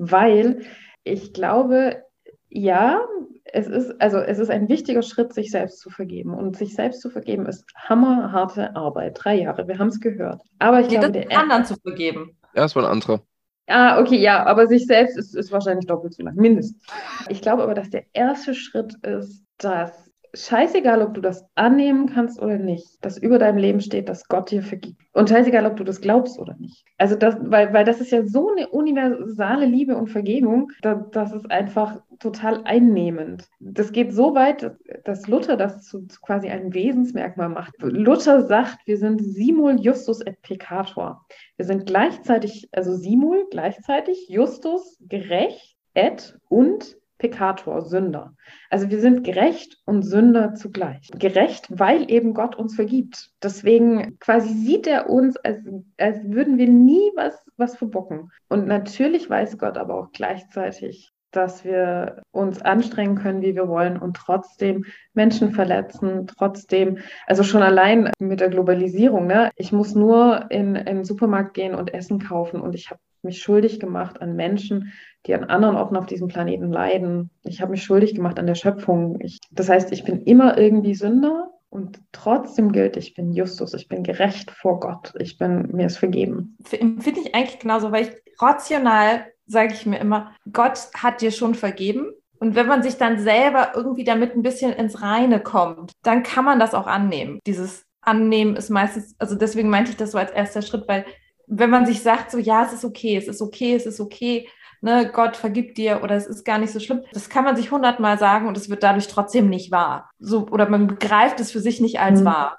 [0.00, 0.62] weil
[1.04, 2.02] ich glaube,
[2.48, 3.00] ja,
[3.44, 6.34] es ist, also es ist ein wichtiger Schritt, sich selbst zu vergeben.
[6.34, 9.18] Und sich selbst zu vergeben ist hammerharte Arbeit.
[9.22, 10.42] Drei Jahre, wir haben es gehört.
[10.58, 12.36] Aber ich nee, glaube, der anderen zu vergeben.
[12.54, 13.22] Ja, es war ein anderer.
[13.66, 16.82] Ah, okay, ja, aber sich selbst ist, ist wahrscheinlich doppelt so lang, mindestens.
[17.28, 22.40] Ich glaube aber, dass der erste Schritt ist, dass scheißegal, ob du das annehmen kannst
[22.40, 25.00] oder nicht, dass über deinem Leben steht, dass Gott dir vergibt.
[25.12, 26.84] Und scheißegal, ob du das glaubst oder nicht.
[26.98, 31.32] Also das, weil, weil das ist ja so eine universale Liebe und Vergebung, da, das
[31.32, 33.48] ist einfach total einnehmend.
[33.58, 37.74] Das geht so weit, dass Luther das zu, zu quasi einem Wesensmerkmal macht.
[37.80, 41.24] Luther sagt, wir sind simul justus et peccator.
[41.56, 48.34] Wir sind gleichzeitig, also simul gleichzeitig, justus gerecht, et und Pekator, Sünder.
[48.70, 51.08] Also wir sind gerecht und Sünder zugleich.
[51.14, 53.30] Gerecht, weil eben Gott uns vergibt.
[53.42, 55.58] Deswegen quasi sieht er uns, als,
[55.98, 58.32] als würden wir nie was, was verbocken.
[58.48, 63.98] Und natürlich weiß Gott aber auch gleichzeitig, dass wir uns anstrengen können, wie wir wollen
[63.98, 69.50] und trotzdem Menschen verletzen, trotzdem, also schon allein mit der Globalisierung, ne?
[69.56, 73.42] ich muss nur in, in den Supermarkt gehen und Essen kaufen und ich habe mich
[73.42, 74.92] schuldig gemacht an Menschen,
[75.26, 77.30] die an anderen Orten auf diesem Planeten leiden.
[77.42, 79.20] Ich habe mich schuldig gemacht an der Schöpfung.
[79.20, 83.88] Ich, das heißt, ich bin immer irgendwie Sünder und trotzdem gilt, ich bin Justus, ich
[83.88, 86.56] bin gerecht vor Gott, ich bin, mir ist vergeben.
[86.64, 91.54] Finde ich eigentlich genauso, weil ich rational sage ich mir immer, Gott hat dir schon
[91.54, 92.12] vergeben.
[92.38, 96.44] Und wenn man sich dann selber irgendwie damit ein bisschen ins Reine kommt, dann kann
[96.44, 97.40] man das auch annehmen.
[97.46, 101.04] Dieses Annehmen ist meistens, also deswegen meinte ich das so als erster Schritt, weil
[101.46, 104.48] wenn man sich sagt, so ja, es ist okay, es ist okay, es ist okay,
[104.80, 107.02] ne, Gott vergibt dir oder es ist gar nicht so schlimm.
[107.12, 110.10] Das kann man sich hundertmal sagen und es wird dadurch trotzdem nicht wahr.
[110.18, 112.26] So, oder man begreift es für sich nicht als mhm.
[112.26, 112.58] wahr.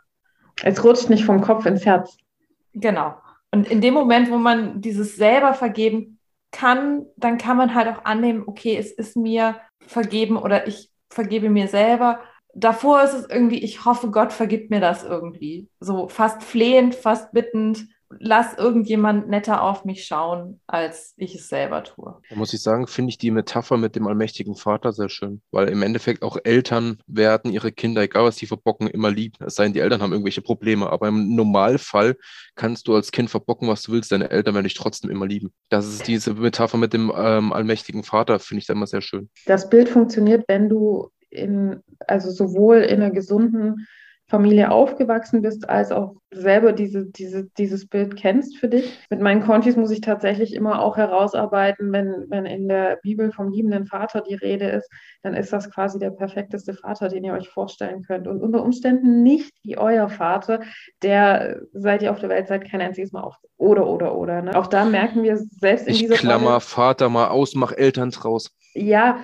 [0.64, 2.18] Es rutscht nicht vom Kopf ins Herz.
[2.74, 3.16] Genau.
[3.52, 6.20] Und in dem Moment, wo man dieses selber vergeben
[6.52, 9.58] kann, dann kann man halt auch annehmen, okay, es ist mir
[9.88, 12.20] vergeben oder ich vergebe mir selber.
[12.54, 15.70] Davor ist es irgendwie, ich hoffe, Gott vergibt mir das irgendwie.
[15.80, 17.88] So fast flehend, fast bittend
[18.20, 22.18] lass irgendjemand netter auf mich schauen, als ich es selber tue.
[22.30, 25.70] Da muss ich sagen, finde ich die Metapher mit dem allmächtigen Vater sehr schön, weil
[25.70, 29.38] im Endeffekt auch Eltern werden ihre Kinder, egal was sie verbocken, immer lieben.
[29.46, 32.18] Es sei denn, die Eltern haben irgendwelche Probleme, aber im Normalfall
[32.56, 35.52] kannst du als Kind verbocken, was du willst, deine Eltern werden dich trotzdem immer lieben.
[35.70, 39.30] Das ist diese Metapher mit dem ähm, allmächtigen Vater, finde ich da immer sehr schön.
[39.46, 43.88] Das Bild funktioniert, wenn du in, also sowohl in einer gesunden
[44.32, 48.98] Familie aufgewachsen bist, als auch selber diese, diese, dieses Bild kennst für dich.
[49.10, 53.50] Mit meinen Kontis muss ich tatsächlich immer auch herausarbeiten, wenn, wenn in der Bibel vom
[53.50, 54.90] liebenden Vater die Rede ist,
[55.22, 58.26] dann ist das quasi der perfekteste Vater, den ihr euch vorstellen könnt.
[58.26, 60.62] Und unter Umständen nicht wie euer Vater,
[61.04, 63.36] der seit ihr auf der Welt seid kein einziges Mal auf.
[63.58, 64.42] Oder, oder, oder.
[64.42, 64.58] Ne?
[64.58, 68.12] Auch da merken wir selbst in ich dieser Klammer Rolle, Vater mal aus, mach Eltern
[68.12, 68.56] draus.
[68.74, 69.20] Ja,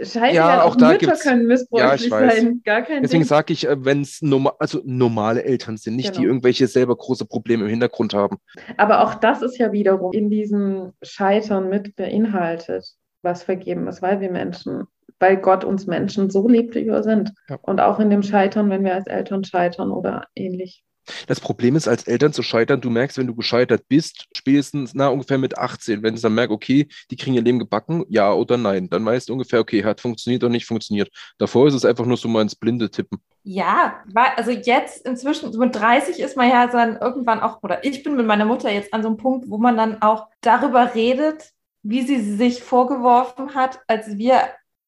[0.00, 2.62] scheiße, ja, auch, auch da Mütter können missbräuchlich ja, sein.
[2.64, 6.20] Gar kein Deswegen sage ich, äh, wenn es normal, also normale Eltern sind, nicht genau.
[6.20, 8.38] die irgendwelche selber große Probleme im Hintergrund haben.
[8.76, 14.20] Aber auch das ist ja wiederum in diesem Scheitern mit beinhaltet, was vergeben ist, weil
[14.20, 14.84] wir Menschen,
[15.18, 17.32] weil Gott uns Menschen so liebt, wie wir sind.
[17.48, 17.58] Ja.
[17.62, 20.84] Und auch in dem Scheitern, wenn wir als Eltern scheitern oder ähnlich.
[21.26, 25.08] Das Problem ist, als Eltern zu scheitern, du merkst, wenn du gescheitert bist, spätestens na,
[25.08, 28.56] ungefähr mit 18, wenn du dann merkst, okay, die kriegen ihr Leben gebacken, ja oder
[28.56, 31.10] nein, dann weißt du ungefähr, okay, hat funktioniert oder nicht funktioniert.
[31.38, 33.18] Davor ist es einfach nur so mal ins Blinde tippen.
[33.44, 34.02] Ja,
[34.36, 38.26] also jetzt inzwischen, mit 30 ist man ja dann irgendwann auch, oder ich bin mit
[38.26, 41.50] meiner Mutter jetzt an so einem Punkt, wo man dann auch darüber redet,
[41.82, 44.40] wie sie sich vorgeworfen hat, als wir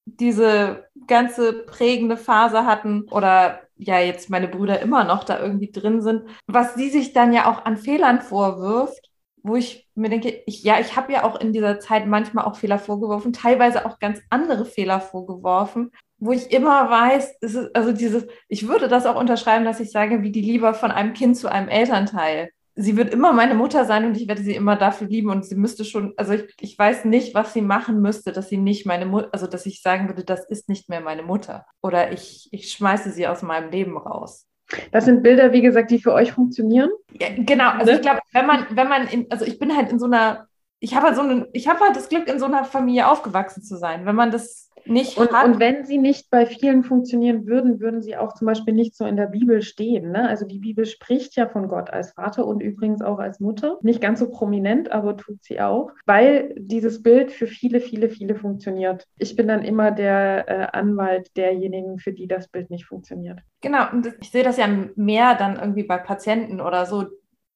[0.04, 6.03] diese ganze prägende Phase hatten oder ja jetzt meine Brüder immer noch da irgendwie drin
[6.03, 9.11] sind, was sie sich dann ja auch an Fehlern vorwirft,
[9.43, 12.57] wo ich mir denke, ich, ja, ich habe ja auch in dieser Zeit manchmal auch
[12.57, 18.27] Fehler vorgeworfen, teilweise auch ganz andere Fehler vorgeworfen, wo ich immer weiß, ist, also dieses,
[18.49, 21.49] ich würde das auch unterschreiben, dass ich sage, wie die Liebe von einem Kind zu
[21.51, 25.31] einem Elternteil sie wird immer meine Mutter sein und ich werde sie immer dafür lieben
[25.31, 28.57] und sie müsste schon, also ich, ich weiß nicht, was sie machen müsste, dass sie
[28.57, 32.12] nicht meine Mutter, also dass ich sagen würde, das ist nicht mehr meine Mutter oder
[32.12, 34.47] ich, ich schmeiße sie aus meinem Leben raus.
[34.93, 36.90] Das sind Bilder, wie gesagt, die für euch funktionieren.
[37.21, 37.97] Ja, genau, also ne?
[37.97, 40.47] ich glaube, wenn man, wenn man in, also ich bin halt in so einer,
[40.79, 43.62] ich habe halt so eine, ich habe halt das Glück, in so einer Familie aufgewachsen
[43.62, 44.07] zu sein.
[44.07, 48.16] Wenn man das nicht und, und, wenn sie nicht bei vielen funktionieren würden, würden sie
[48.16, 50.12] auch zum Beispiel nicht so in der Bibel stehen.
[50.12, 50.29] Ne?
[50.29, 53.79] Also die Bibel spricht ja von Gott als Vater und übrigens auch als Mutter.
[53.83, 58.35] Nicht ganz so prominent, aber tut sie auch, weil dieses Bild für viele, viele, viele
[58.35, 59.07] funktioniert.
[59.19, 63.40] Ich bin dann immer der äh, Anwalt derjenigen, für die das Bild nicht funktioniert.
[63.61, 64.66] Genau, und ich sehe das ja
[64.97, 67.07] mehr dann irgendwie bei Patienten oder so,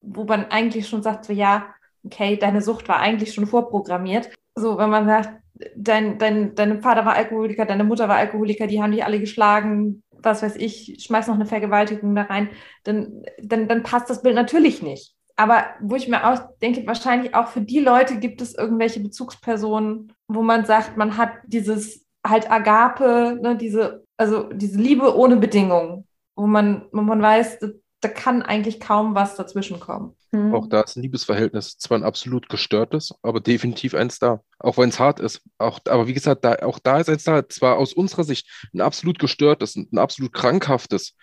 [0.01, 1.67] wo man eigentlich schon sagt, so ja,
[2.05, 4.31] okay, deine Sucht war eigentlich schon vorprogrammiert.
[4.55, 5.44] So, wenn man sagt,
[5.77, 10.03] dein, dein, dein Vater war Alkoholiker, deine Mutter war Alkoholiker, die haben dich alle geschlagen,
[10.11, 12.49] was weiß ich, schmeiß noch eine Vergewaltigung da rein,
[12.85, 15.15] dann, dann, dann passt das Bild natürlich nicht.
[15.37, 20.13] Aber wo ich mir auch denke, wahrscheinlich auch für die Leute gibt es irgendwelche Bezugspersonen,
[20.29, 26.07] wo man sagt, man hat dieses halt Agape, ne, diese, also diese Liebe ohne Bedingungen,
[26.37, 27.59] wo man, wo man weiß,
[28.05, 30.15] da kann eigentlich kaum was dazwischen kommen.
[30.33, 30.55] Mhm.
[30.55, 34.41] Auch da ist ein Liebesverhältnis zwar ein absolut gestörtes, aber definitiv eins da.
[34.59, 35.43] Auch wenn es hart ist.
[35.59, 37.49] Auch, aber wie gesagt, da, auch da ist eins da.
[37.49, 41.15] Zwar aus unserer Sicht ein absolut gestörtes, ein, ein absolut krankhaftes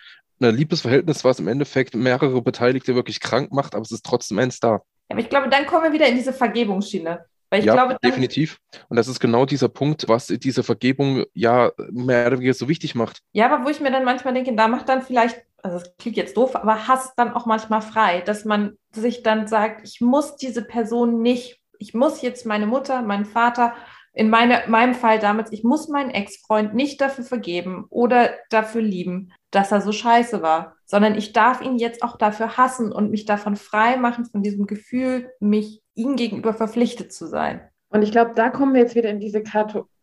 [0.44, 4.60] ein Liebesverhältnis, was im Endeffekt mehrere Beteiligte wirklich krank macht, aber es ist trotzdem eins
[4.60, 4.82] da.
[5.10, 7.26] Aber ich glaube, dann kommen wir wieder in diese Vergebungsschiene.
[7.50, 8.60] Weil ich ja, glaube, definitiv.
[8.88, 12.96] Und das ist genau dieser Punkt, was diese Vergebung ja mehr oder weniger so wichtig
[12.96, 13.20] macht.
[13.34, 16.18] Ja, aber wo ich mir dann manchmal denke, da macht dann vielleicht, also das klingt
[16.18, 20.36] jetzt doof, aber Hass dann auch manchmal frei, dass man sich dann sagt, ich muss
[20.36, 23.74] diese Person nicht, ich muss jetzt meine Mutter, meinen Vater,
[24.14, 29.32] in meine, meinem Fall damals, ich muss meinen Ex-Freund nicht dafür vergeben oder dafür lieben,
[29.52, 33.26] dass er so scheiße war, sondern ich darf ihn jetzt auch dafür hassen und mich
[33.26, 37.71] davon frei machen, von diesem Gefühl, mich ihm gegenüber verpflichtet zu sein.
[37.92, 39.44] Und ich glaube, da kommen wir jetzt wieder in diese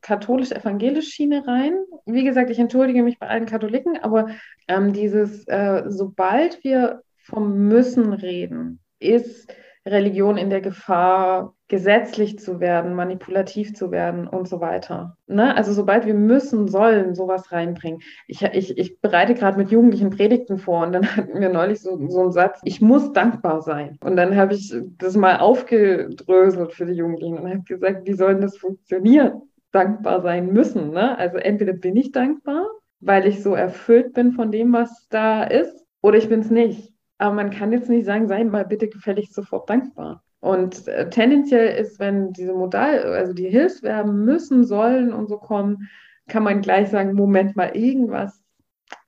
[0.03, 1.73] katholisch-evangelische Schiene rein.
[2.05, 4.29] Wie gesagt, ich entschuldige mich bei allen Katholiken, aber
[4.69, 9.51] ähm, dieses, äh, sobald wir vom Müssen reden, ist
[9.87, 15.17] Religion in der Gefahr, gesetzlich zu werden, manipulativ zu werden und so weiter.
[15.27, 15.55] Ne?
[15.55, 18.01] Also sobald wir müssen, sollen sowas reinbringen.
[18.27, 21.99] Ich, ich, ich bereite gerade mit Jugendlichen Predigten vor und dann hatten wir neulich so,
[22.09, 23.99] so einen Satz, ich muss dankbar sein.
[24.03, 28.41] Und dann habe ich das mal aufgedröselt für die Jugendlichen und habe gesagt, wie soll
[28.41, 29.43] das funktionieren?
[29.71, 30.91] Dankbar sein müssen.
[30.91, 31.19] Ne?
[31.19, 32.67] Also entweder bin ich dankbar,
[33.01, 36.95] weil ich so erfüllt bin von dem, was da ist, oder ich bin es nicht.
[37.19, 40.23] Aber man kann jetzt nicht sagen, sei mal bitte gefälligst sofort dankbar.
[40.41, 45.89] Und äh, tendenziell ist, wenn diese Modal, also die Hilfsverben müssen, sollen und so kommen,
[46.29, 48.43] kann man gleich sagen, Moment mal, irgendwas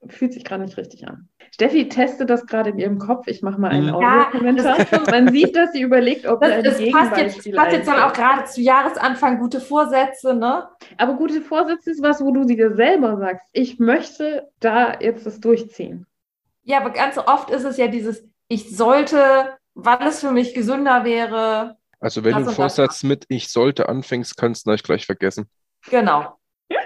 [0.07, 1.29] fühlt sich gerade nicht richtig an.
[1.53, 3.27] Steffi testet das gerade in ihrem Kopf.
[3.27, 4.77] Ich mache mal einen Ja, Audiokommentar.
[5.11, 8.13] Man sieht, dass sie überlegt, ob Das, ein das passt jetzt, passt jetzt dann auch
[8.13, 10.67] gerade zu Jahresanfang gute Vorsätze, ne?
[10.97, 13.45] Aber gute Vorsätze ist was, wo du sie dir selber sagst.
[13.51, 16.05] Ich möchte da jetzt das durchziehen.
[16.63, 21.03] Ja, aber ganz oft ist es ja dieses, ich sollte, weil es für mich gesünder
[21.03, 21.77] wäre.
[21.99, 25.47] Also wenn du einen Vorsatz mit ich sollte anfängst, kannst du ihn gleich vergessen.
[25.89, 26.37] Genau.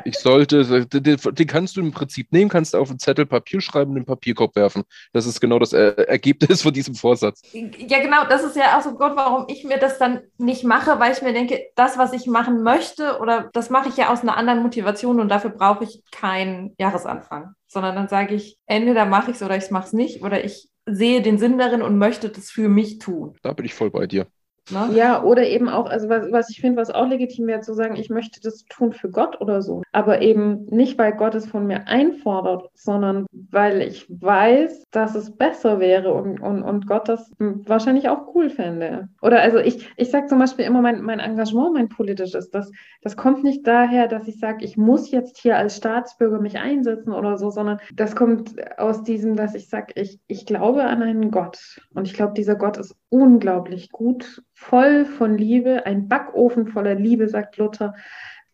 [0.03, 3.91] Ich sollte, den, kannst du im Prinzip nehmen, kannst du auf einen Zettel Papier schreiben
[3.91, 4.83] und den Papierkorb werfen.
[5.13, 7.41] Das ist genau das äh, Ergebnis von diesem Vorsatz.
[7.53, 10.63] Ja, genau, das ist ja auch so ein Grund, warum ich mir das dann nicht
[10.63, 14.11] mache, weil ich mir denke, das, was ich machen möchte, oder das mache ich ja
[14.11, 17.53] aus einer anderen Motivation und dafür brauche ich keinen Jahresanfang.
[17.67, 20.69] Sondern dann sage ich, entweder mache ich es oder ich mache es nicht, oder ich
[20.85, 23.35] sehe den Sinn darin und möchte das für mich tun.
[23.41, 24.27] Da bin ich voll bei dir.
[24.71, 24.89] Ne?
[24.93, 27.95] Ja, oder eben auch, also was, was ich finde, was auch legitim wäre, zu sagen,
[27.95, 29.83] ich möchte das tun für Gott oder so.
[29.91, 35.35] Aber eben nicht, weil Gott es von mir einfordert, sondern weil ich weiß, dass es
[35.35, 39.09] besser wäre und, und, und Gott das wahrscheinlich auch cool fände.
[39.21, 43.15] Oder also ich, ich sage zum Beispiel immer, mein, mein Engagement, mein politisches, das, das
[43.15, 47.37] kommt nicht daher, dass ich sage, ich muss jetzt hier als Staatsbürger mich einsetzen oder
[47.37, 51.79] so, sondern das kommt aus diesem, dass ich sage, ich, ich glaube an einen Gott.
[51.93, 57.29] Und ich glaube, dieser Gott ist unglaublich gut, voll von Liebe, ein Backofen voller Liebe,
[57.29, 57.93] sagt Luther.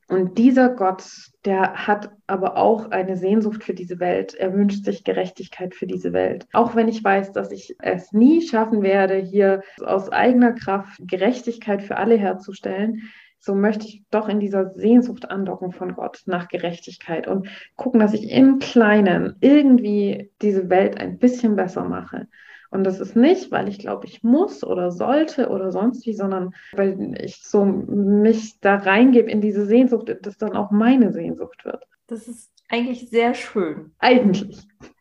[0.07, 1.03] Und dieser Gott,
[1.45, 4.35] der hat aber auch eine Sehnsucht für diese Welt.
[4.35, 6.47] Er wünscht sich Gerechtigkeit für diese Welt.
[6.53, 11.81] Auch wenn ich weiß, dass ich es nie schaffen werde, hier aus eigener Kraft Gerechtigkeit
[11.81, 13.01] für alle herzustellen,
[13.39, 18.13] so möchte ich doch in dieser Sehnsucht andocken von Gott nach Gerechtigkeit und gucken, dass
[18.13, 22.27] ich im Kleinen irgendwie diese Welt ein bisschen besser mache.
[22.71, 26.55] Und das ist nicht, weil ich glaube, ich muss oder sollte oder sonst wie, sondern
[26.71, 31.85] weil ich so mich da reingebe in diese Sehnsucht, dass dann auch meine Sehnsucht wird.
[32.07, 33.91] Das ist eigentlich sehr schön.
[33.99, 34.57] Eigentlich.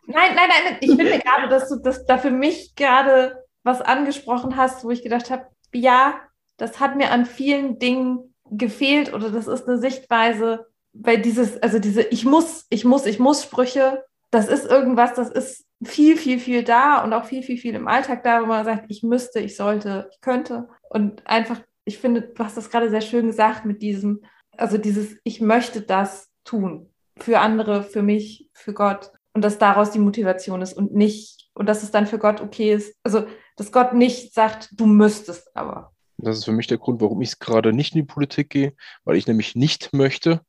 [0.06, 4.56] Nein, nein, nein, ich finde gerade, dass du das da für mich gerade was angesprochen
[4.56, 6.20] hast, wo ich gedacht habe, ja,
[6.56, 11.78] das hat mir an vielen Dingen gefehlt oder das ist eine Sichtweise, weil dieses, also
[11.78, 16.38] diese Ich muss, ich muss, ich muss Sprüche, das ist irgendwas, das ist viel, viel,
[16.38, 19.40] viel da und auch viel, viel, viel im Alltag da, wo man sagt, ich müsste,
[19.40, 20.68] ich sollte, ich könnte.
[20.88, 24.22] Und einfach, ich finde, du hast das gerade sehr schön gesagt mit diesem,
[24.56, 26.90] also dieses Ich möchte das tun.
[27.18, 29.10] Für andere, für mich, für Gott.
[29.32, 32.72] Und dass daraus die Motivation ist und nicht, und dass es dann für Gott okay
[32.72, 32.94] ist.
[33.02, 35.92] Also, dass Gott nicht sagt, du müsstest aber.
[36.18, 39.16] Das ist für mich der Grund, warum ich gerade nicht in die Politik gehe, weil
[39.16, 40.40] ich nämlich nicht möchte.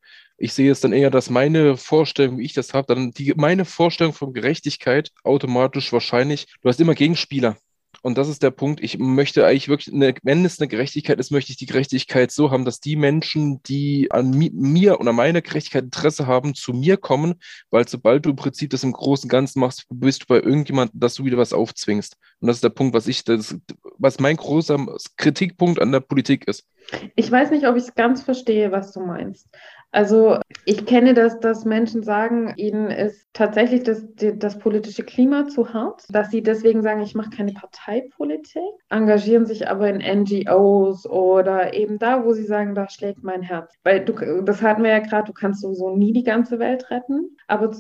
[0.42, 3.64] Ich sehe es dann eher, dass meine Vorstellung, wie ich das habe, dann die, meine
[3.64, 7.58] Vorstellung von Gerechtigkeit automatisch wahrscheinlich, du hast immer Gegenspieler.
[8.02, 8.82] Und das ist der Punkt.
[8.82, 12.50] Ich möchte eigentlich wirklich, eine, wenn es eine Gerechtigkeit ist, möchte ich die Gerechtigkeit so
[12.50, 16.98] haben, dass die Menschen, die an mi mir oder meiner Gerechtigkeit Interesse haben, zu mir
[16.98, 17.36] kommen,
[17.70, 21.00] weil sobald du im Prinzip das im Großen und Ganzen machst, bist du bei irgendjemandem,
[21.00, 22.18] dass du wieder was aufzwingst.
[22.40, 23.56] Und das ist der Punkt, was ich, das,
[24.00, 24.84] was mein großer
[25.18, 26.66] Kritikpunkt an der Politik ist.
[27.16, 29.48] Ich weiß nicht, ob ich es ganz verstehe, was du meinst.
[29.92, 35.74] Also ich kenne das, dass Menschen sagen, ihnen ist tatsächlich das, das politische Klima zu
[35.74, 41.74] hart, dass sie deswegen sagen, ich mache keine Parteipolitik, engagieren sich aber in NGOs oder
[41.74, 43.74] eben da, wo sie sagen, da schlägt mein Herz.
[43.84, 47.36] Weil du, das hatten wir ja gerade, du kannst sowieso nie die ganze Welt retten,
[47.48, 47.76] aber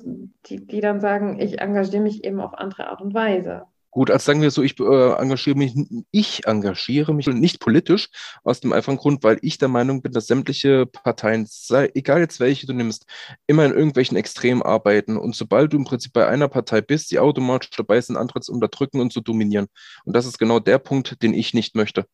[0.47, 3.63] die, die dann sagen, ich engagiere mich eben auf andere Art und Weise.
[3.91, 5.75] Gut, als sagen wir so, ich äh, engagiere mich,
[6.11, 8.09] ich engagiere mich nicht politisch,
[8.43, 12.39] aus dem einfachen Grund, weil ich der Meinung bin, dass sämtliche Parteien, sei, egal jetzt
[12.39, 13.05] welche du nimmst,
[13.47, 15.17] immer in irgendwelchen Extremen arbeiten.
[15.17, 18.53] Und sobald du im Prinzip bei einer Partei bist, die automatisch dabei sind, andere zu
[18.53, 19.67] unterdrücken und zu dominieren.
[20.05, 22.05] Und das ist genau der Punkt, den ich nicht möchte.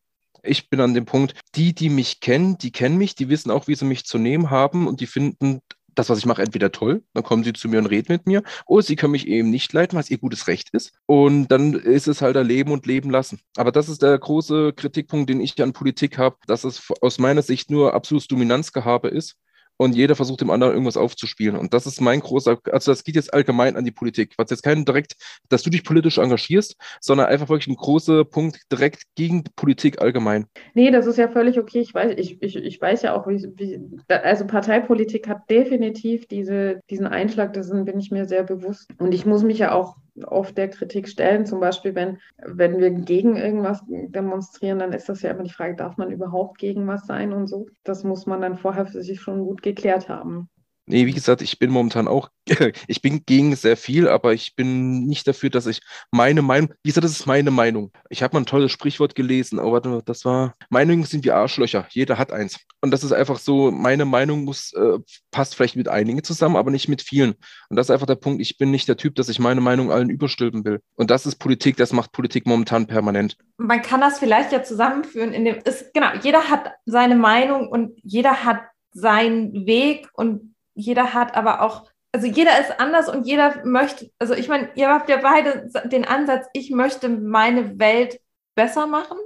[0.42, 3.68] Ich bin an dem Punkt, die, die mich kennen, die kennen mich, die wissen auch,
[3.68, 5.60] wie sie mich zu nehmen haben und die finden
[5.98, 8.42] das, was ich mache, entweder toll, dann kommen sie zu mir und reden mit mir,
[8.66, 10.92] oder sie können mich eben nicht leiten, was ihr gutes Recht ist.
[11.06, 13.40] Und dann ist es halt erleben und leben lassen.
[13.56, 17.42] Aber das ist der große Kritikpunkt, den ich an Politik habe, dass es aus meiner
[17.42, 19.36] Sicht nur absolutes Dominanzgehabe ist
[19.78, 21.56] und jeder versucht dem anderen irgendwas aufzuspielen.
[21.56, 24.62] Und das ist mein großer, also das geht jetzt allgemein an die Politik, was jetzt
[24.62, 25.14] kein direkt,
[25.48, 30.46] dass du dich politisch engagierst, sondern einfach wirklich ein großer Punkt direkt gegen Politik allgemein.
[30.74, 31.80] Nee, das ist ja völlig okay.
[31.80, 36.80] Ich weiß, ich, ich, ich weiß ja auch, wie, wie, also Parteipolitik hat definitiv diese,
[36.90, 38.90] diesen Einschlag, dessen bin ich mir sehr bewusst.
[38.98, 39.96] Und ich muss mich ja auch
[40.26, 41.46] oft der Kritik stellen.
[41.46, 45.76] Zum Beispiel, wenn, wenn wir gegen irgendwas demonstrieren, dann ist das ja immer die Frage,
[45.76, 47.66] darf man überhaupt gegen was sein und so.
[47.84, 50.48] Das muss man dann vorher für sich schon gut geklärt haben.
[50.88, 52.30] Nee, wie gesagt, ich bin momentan auch,
[52.88, 55.80] ich bin gegen sehr viel, aber ich bin nicht dafür, dass ich
[56.10, 57.92] meine Meinung, wie gesagt, das ist meine Meinung.
[58.08, 62.16] Ich habe mal ein tolles Sprichwort gelesen, aber das war, Meinungen sind wie Arschlöcher, jeder
[62.16, 62.58] hat eins.
[62.80, 64.98] Und das ist einfach so, meine Meinung muss, äh,
[65.30, 67.34] passt vielleicht mit einigen zusammen, aber nicht mit vielen.
[67.68, 69.92] Und das ist einfach der Punkt, ich bin nicht der Typ, dass ich meine Meinung
[69.92, 70.80] allen überstülpen will.
[70.96, 73.36] Und das ist Politik, das macht Politik momentan permanent.
[73.58, 77.98] Man kann das vielleicht ja zusammenführen, in dem, ist, genau, jeder hat seine Meinung und
[78.02, 78.60] jeder hat
[78.92, 84.34] seinen Weg und jeder hat aber auch, also jeder ist anders und jeder möchte, also
[84.34, 88.20] ich meine, ihr habt ja beide den Ansatz, ich möchte meine Welt
[88.54, 89.18] besser machen,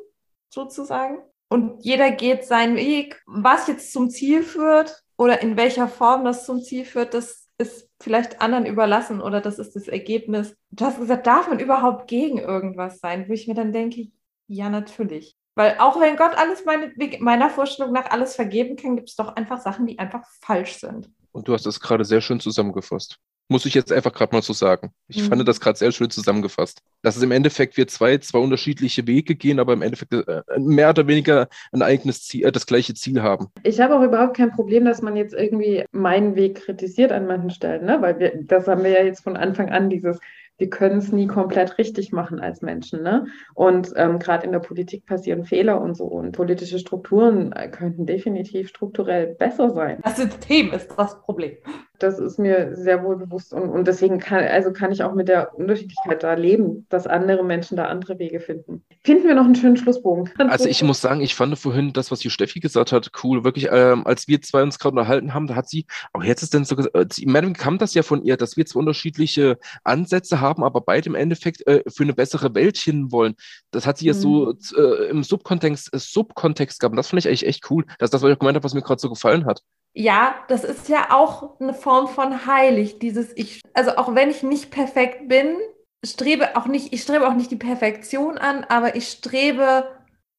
[0.49, 1.19] sozusagen.
[1.49, 3.23] Und jeder geht seinen Weg.
[3.27, 7.91] Was jetzt zum Ziel führt oder in welcher Form das zum Ziel führt, das ist
[8.01, 10.57] vielleicht anderen überlassen oder das ist das Ergebnis.
[10.71, 13.29] Du hast gesagt, darf man überhaupt gegen irgendwas sein?
[13.29, 14.09] Wo ich mir dann denke,
[14.49, 15.37] ja, natürlich.
[15.55, 19.37] Weil auch wenn Gott alles meine, meiner Vorstellung nach alles vergeben kann, gibt es doch
[19.37, 21.11] einfach Sachen, die einfach falsch sind.
[21.33, 23.17] Und du hast das gerade sehr schön zusammengefasst.
[23.49, 24.93] Muss ich jetzt einfach gerade mal so sagen.
[25.09, 25.27] Ich mhm.
[25.27, 26.81] fand das gerade sehr schön zusammengefasst.
[27.03, 30.91] Dass es im Endeffekt wir zwei, zwei unterschiedliche Wege gehen, aber im Endeffekt äh, mehr
[30.91, 33.49] oder weniger ein eigenes Ziel, äh, das gleiche Ziel haben.
[33.65, 37.51] Ich habe auch überhaupt kein Problem, dass man jetzt irgendwie meinen Weg kritisiert an manchen
[37.51, 38.01] Stellen, ne?
[38.01, 40.21] Weil wir, das haben wir ja jetzt von Anfang an, dieses
[40.63, 43.03] wir können es nie komplett richtig machen als Menschen.
[43.03, 43.27] Ne?
[43.53, 46.05] Und ähm, gerade in der Politik passieren Fehler und so.
[46.05, 49.99] Und politische Strukturen äh, könnten definitiv strukturell besser sein.
[50.05, 51.57] Das System ist das Problem.
[51.99, 53.53] Das ist mir sehr wohl bewusst.
[53.53, 57.45] Und, und deswegen kann, also kann ich auch mit der Unterschiedlichkeit da leben, dass andere
[57.45, 58.85] Menschen da andere Wege finden.
[59.05, 60.29] Finden wir noch einen schönen Schlussbogen.
[60.53, 63.45] Also ich muss sagen, ich fand vorhin das, was die Steffi gesagt hat, cool.
[63.45, 66.53] Wirklich, ähm, als wir zwei uns gerade unterhalten haben, da hat sie, auch jetzt ist
[66.53, 70.63] denn so, äh, im kam das ja von ihr, dass wir zwei unterschiedliche Ansätze haben,
[70.65, 73.35] aber beide im Endeffekt äh, für eine bessere Welt hin wollen.
[73.71, 74.59] Das hat sie ja so mhm.
[74.77, 76.93] äh, im Subkontext, äh, Subkontext gehabt.
[76.93, 77.85] Und das fand ich eigentlich echt cool.
[77.99, 79.63] Das ist das, was ich auch gemeint habe, was mir gerade so gefallen hat.
[79.95, 84.43] Ja, das ist ja auch eine Form von heilig, dieses ich, also auch wenn ich
[84.43, 85.57] nicht perfekt bin,
[86.05, 89.87] strebe auch nicht, ich strebe auch nicht die Perfektion an, aber ich strebe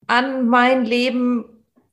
[0.08, 1.46] an, mein Leben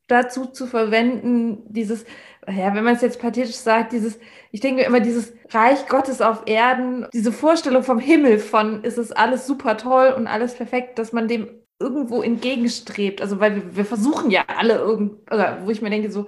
[0.08, 2.04] dazu zu verwenden, dieses,
[2.48, 4.18] ja, wenn man es jetzt pathetisch sagt, dieses,
[4.50, 9.12] ich denke immer, dieses Reich Gottes auf Erden, diese Vorstellung vom Himmel von, ist es
[9.12, 11.48] alles super toll und alles perfekt, dass man dem
[11.78, 13.22] irgendwo entgegenstrebt.
[13.22, 16.26] Also, weil wir, wir versuchen ja alle irgend, oder wo ich mir denke, so,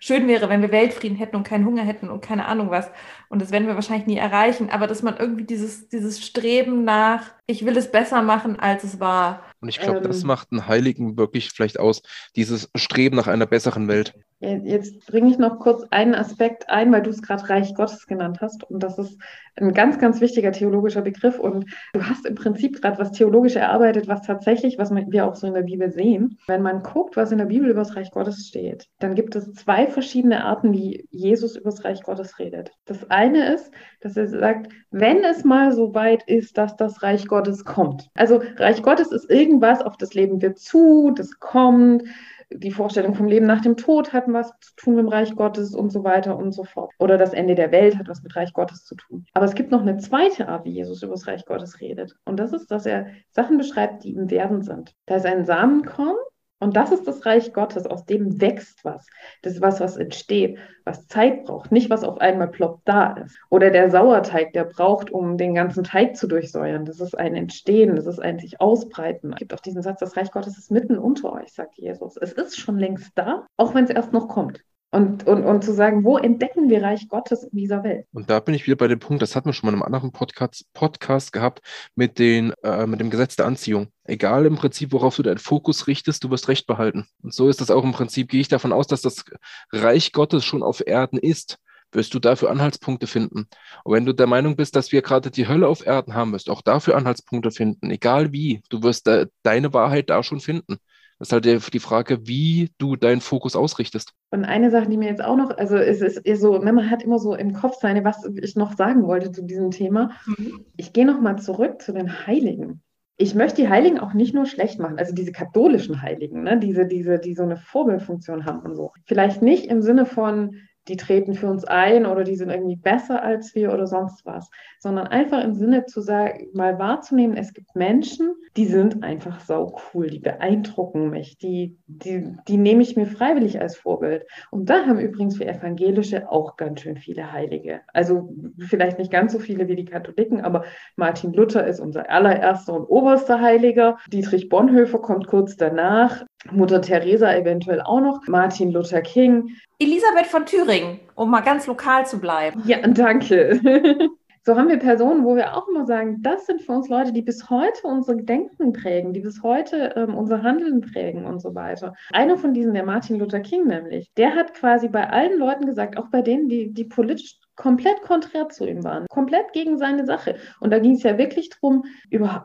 [0.00, 2.90] schön wäre, wenn wir Weltfrieden hätten und keinen Hunger hätten und keine Ahnung was.
[3.28, 4.70] Und das werden wir wahrscheinlich nie erreichen.
[4.70, 8.98] Aber dass man irgendwie dieses, dieses Streben nach, ich will es besser machen, als es
[8.98, 9.44] war.
[9.60, 12.02] Und ich glaube, ähm, das macht einen Heiligen wirklich vielleicht aus,
[12.36, 14.14] dieses Streben nach einer besseren Welt.
[14.40, 18.38] Jetzt bringe ich noch kurz einen Aspekt ein, weil du es gerade Reich Gottes genannt
[18.40, 18.64] hast.
[18.64, 19.18] Und das ist
[19.56, 21.38] ein ganz, ganz wichtiger theologischer Begriff.
[21.38, 25.46] Und du hast im Prinzip gerade was theologisch erarbeitet, was tatsächlich, was wir auch so
[25.46, 26.38] in der Bibel sehen.
[26.46, 29.52] Wenn man guckt, was in der Bibel über das Reich Gottes steht, dann gibt es
[29.52, 32.72] zwei verschiedene Arten, wie Jesus über das Reich Gottes redet.
[32.86, 37.26] Das eine ist, dass er sagt, wenn es mal so weit ist, dass das Reich
[37.26, 38.08] Gottes kommt.
[38.14, 42.04] Also Reich Gottes ist irgendwas, auf das Leben wir zu, das kommt
[42.52, 45.72] die Vorstellung vom Leben nach dem Tod hat was zu tun mit dem Reich Gottes
[45.74, 46.90] und so weiter und so fort.
[46.98, 49.24] Oder das Ende der Welt hat was mit Reich Gottes zu tun.
[49.34, 52.16] Aber es gibt noch eine zweite Art, wie Jesus über das Reich Gottes redet.
[52.24, 54.96] Und das ist, dass er Sachen beschreibt, die im Werden sind.
[55.06, 56.16] Da ist ein Samenkorn
[56.60, 59.06] und das ist das Reich Gottes, aus dem wächst was.
[59.42, 63.38] Das ist was, was entsteht, was Zeit braucht, nicht was auf einmal ploppt da ist.
[63.48, 66.84] Oder der Sauerteig, der braucht, um den ganzen Teig zu durchsäuern.
[66.84, 69.32] Das ist ein Entstehen, das ist ein sich ausbreiten.
[69.32, 72.18] Es gibt auch diesen Satz, das Reich Gottes ist mitten unter euch, sagt Jesus.
[72.18, 74.62] Es ist schon längst da, auch wenn es erst noch kommt.
[74.92, 78.06] Und, und, und zu sagen, wo entdecken wir Reich Gottes in dieser Welt?
[78.12, 79.84] Und da bin ich wieder bei dem Punkt, das hatten wir schon mal in einem
[79.84, 81.60] anderen Podcast, Podcast gehabt,
[81.94, 83.92] mit, den, äh, mit dem Gesetz der Anziehung.
[84.04, 87.06] Egal im Prinzip, worauf du deinen Fokus richtest, du wirst Recht behalten.
[87.22, 89.24] Und so ist das auch im Prinzip, gehe ich davon aus, dass das
[89.72, 91.58] Reich Gottes schon auf Erden ist
[91.92, 93.46] wirst du dafür Anhaltspunkte finden.
[93.84, 96.50] Und wenn du der Meinung bist, dass wir gerade die Hölle auf Erden haben, wirst
[96.50, 98.62] auch dafür Anhaltspunkte finden, egal wie.
[98.68, 100.78] Du wirst de deine Wahrheit da schon finden.
[101.20, 104.14] Das ist halt die Frage, wie du deinen Fokus ausrichtest.
[104.30, 107.02] Und eine Sache, die mir jetzt auch noch, also es ist, so, ne, man hat
[107.02, 110.12] immer so im Kopf seine, was ich noch sagen wollte zu diesem Thema.
[110.24, 110.64] Mhm.
[110.78, 112.80] Ich gehe nochmal zurück zu den Heiligen.
[113.18, 116.86] Ich möchte die Heiligen auch nicht nur schlecht machen, also diese katholischen Heiligen, ne, diese,
[116.86, 118.92] diese, die so eine Vorbildfunktion haben und so.
[119.04, 120.56] Vielleicht nicht im Sinne von,
[120.88, 124.50] die treten für uns ein oder die sind irgendwie besser als wir oder sonst was,
[124.78, 129.76] sondern einfach im Sinne zu sagen, mal wahrzunehmen, es gibt Menschen, die sind einfach sau
[129.94, 134.24] cool, die beeindrucken mich, die, die, die nehme ich mir freiwillig als Vorbild.
[134.50, 137.82] Und da haben übrigens wir Evangelische auch ganz schön viele Heilige.
[137.92, 140.64] Also vielleicht nicht ganz so viele wie die Katholiken, aber
[140.96, 143.98] Martin Luther ist unser allererster und oberster Heiliger.
[144.12, 146.24] Dietrich Bonhoeffer kommt kurz danach.
[146.50, 149.50] Mutter Teresa eventuell auch noch, Martin Luther King.
[149.78, 152.62] Elisabeth von Thüringen, um mal ganz lokal zu bleiben.
[152.66, 153.60] Ja, danke.
[154.42, 157.20] So haben wir Personen, wo wir auch immer sagen, das sind für uns Leute, die
[157.20, 161.94] bis heute unser Denken prägen, die bis heute ähm, unser Handeln prägen und so weiter.
[162.10, 165.98] Einer von diesen, der Martin Luther King nämlich, der hat quasi bei allen Leuten gesagt,
[165.98, 170.36] auch bei denen, die, die politisch komplett konträr zu ihm waren, komplett gegen seine Sache.
[170.60, 171.84] Und da ging es ja wirklich darum,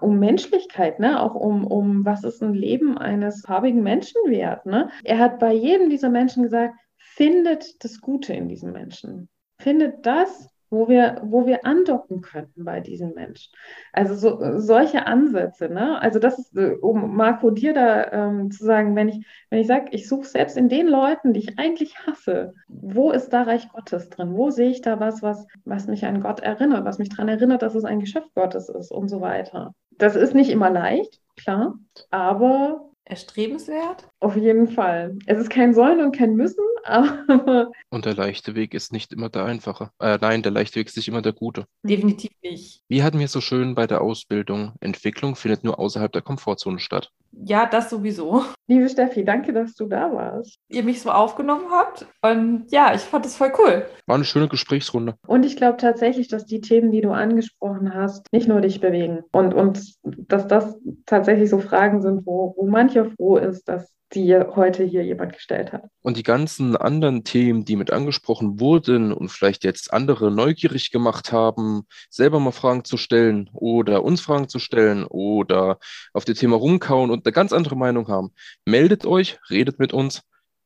[0.02, 1.22] um Menschlichkeit, ne?
[1.22, 4.66] auch um, um was ist ein Leben eines farbigen Menschen wert.
[4.66, 4.90] Ne?
[5.06, 9.30] Er hat bei jedem dieser Menschen gesagt, findet das Gute in diesem Menschen.
[9.58, 13.54] Findet das, wo wir, wo wir andocken könnten bei diesen Menschen.
[13.94, 16.02] Also so, solche Ansätze, ne?
[16.02, 19.68] Also das ist, äh, um Marco dir da ähm, zu sagen, wenn ich, wenn ich
[19.68, 23.70] sage, ich suche selbst in den Leuten, die ich eigentlich hasse, wo ist da Reich
[23.70, 24.36] Gottes drin?
[24.36, 27.62] Wo sehe ich da was, was, was mich an Gott erinnert, was mich daran erinnert,
[27.62, 29.74] dass es ein Geschäft Gottes ist und so weiter.
[29.98, 31.76] Das ist nicht immer leicht, klar,
[32.12, 34.08] aber erstrebenswert?
[34.20, 35.18] Auf jeden Fall.
[35.28, 37.26] Es ist kein Sollen und kein Müssen, aber.
[37.90, 39.92] Und der leichte Weg ist nicht immer der einfache.
[40.00, 41.66] Äh, nein, der leichte Weg ist nicht immer der gute.
[41.84, 42.82] Definitiv nicht.
[42.88, 44.74] Wie hatten wir so schön bei der Ausbildung?
[44.80, 47.12] Entwicklung findet nur außerhalb der Komfortzone statt.
[47.44, 48.44] Ja, das sowieso.
[48.68, 50.58] Liebe Steffi, danke, dass du da warst.
[50.70, 52.08] Ihr mich so aufgenommen habt.
[52.22, 53.86] Und ja, ich fand es voll cool.
[54.08, 55.16] War eine schöne Gesprächsrunde.
[55.28, 59.24] Und ich glaube tatsächlich, dass die Themen, die du angesprochen hast, nicht nur dich bewegen.
[59.32, 64.36] Und, und dass das tatsächlich so Fragen sind, wo, wo mancher froh ist, dass die
[64.36, 65.84] heute hier jemand gestellt hat.
[66.02, 71.32] Und die ganzen anderen Themen, die mit angesprochen wurden und vielleicht jetzt andere neugierig gemacht
[71.32, 75.80] haben, selber mal Fragen zu stellen oder uns Fragen zu stellen oder
[76.14, 78.32] auf das Thema rumkauen und eine ganz andere Meinung haben,
[78.66, 80.22] meldet euch, redet mit uns.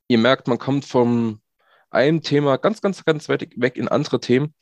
[0.07, 1.41] Ihr merkt, man kommt vom
[1.91, 4.53] einem Thema ganz, ganz, ganz weit weg in andere Themen.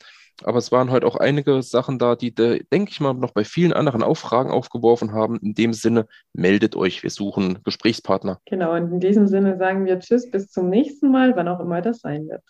[0.43, 3.73] Aber es waren heute auch einige Sachen da, die, denke ich mal, noch bei vielen
[3.73, 5.37] anderen auch Fragen aufgeworfen haben.
[5.37, 8.39] In dem Sinne, meldet euch, wir suchen Gesprächspartner.
[8.45, 11.81] Genau, und in diesem Sinne sagen wir Tschüss, bis zum nächsten Mal, wann auch immer
[11.81, 12.43] das sein wird.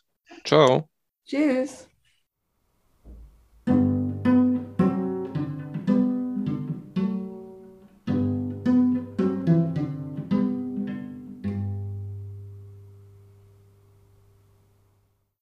[0.44, 0.90] Ciao.
[1.26, 1.88] Tschüss.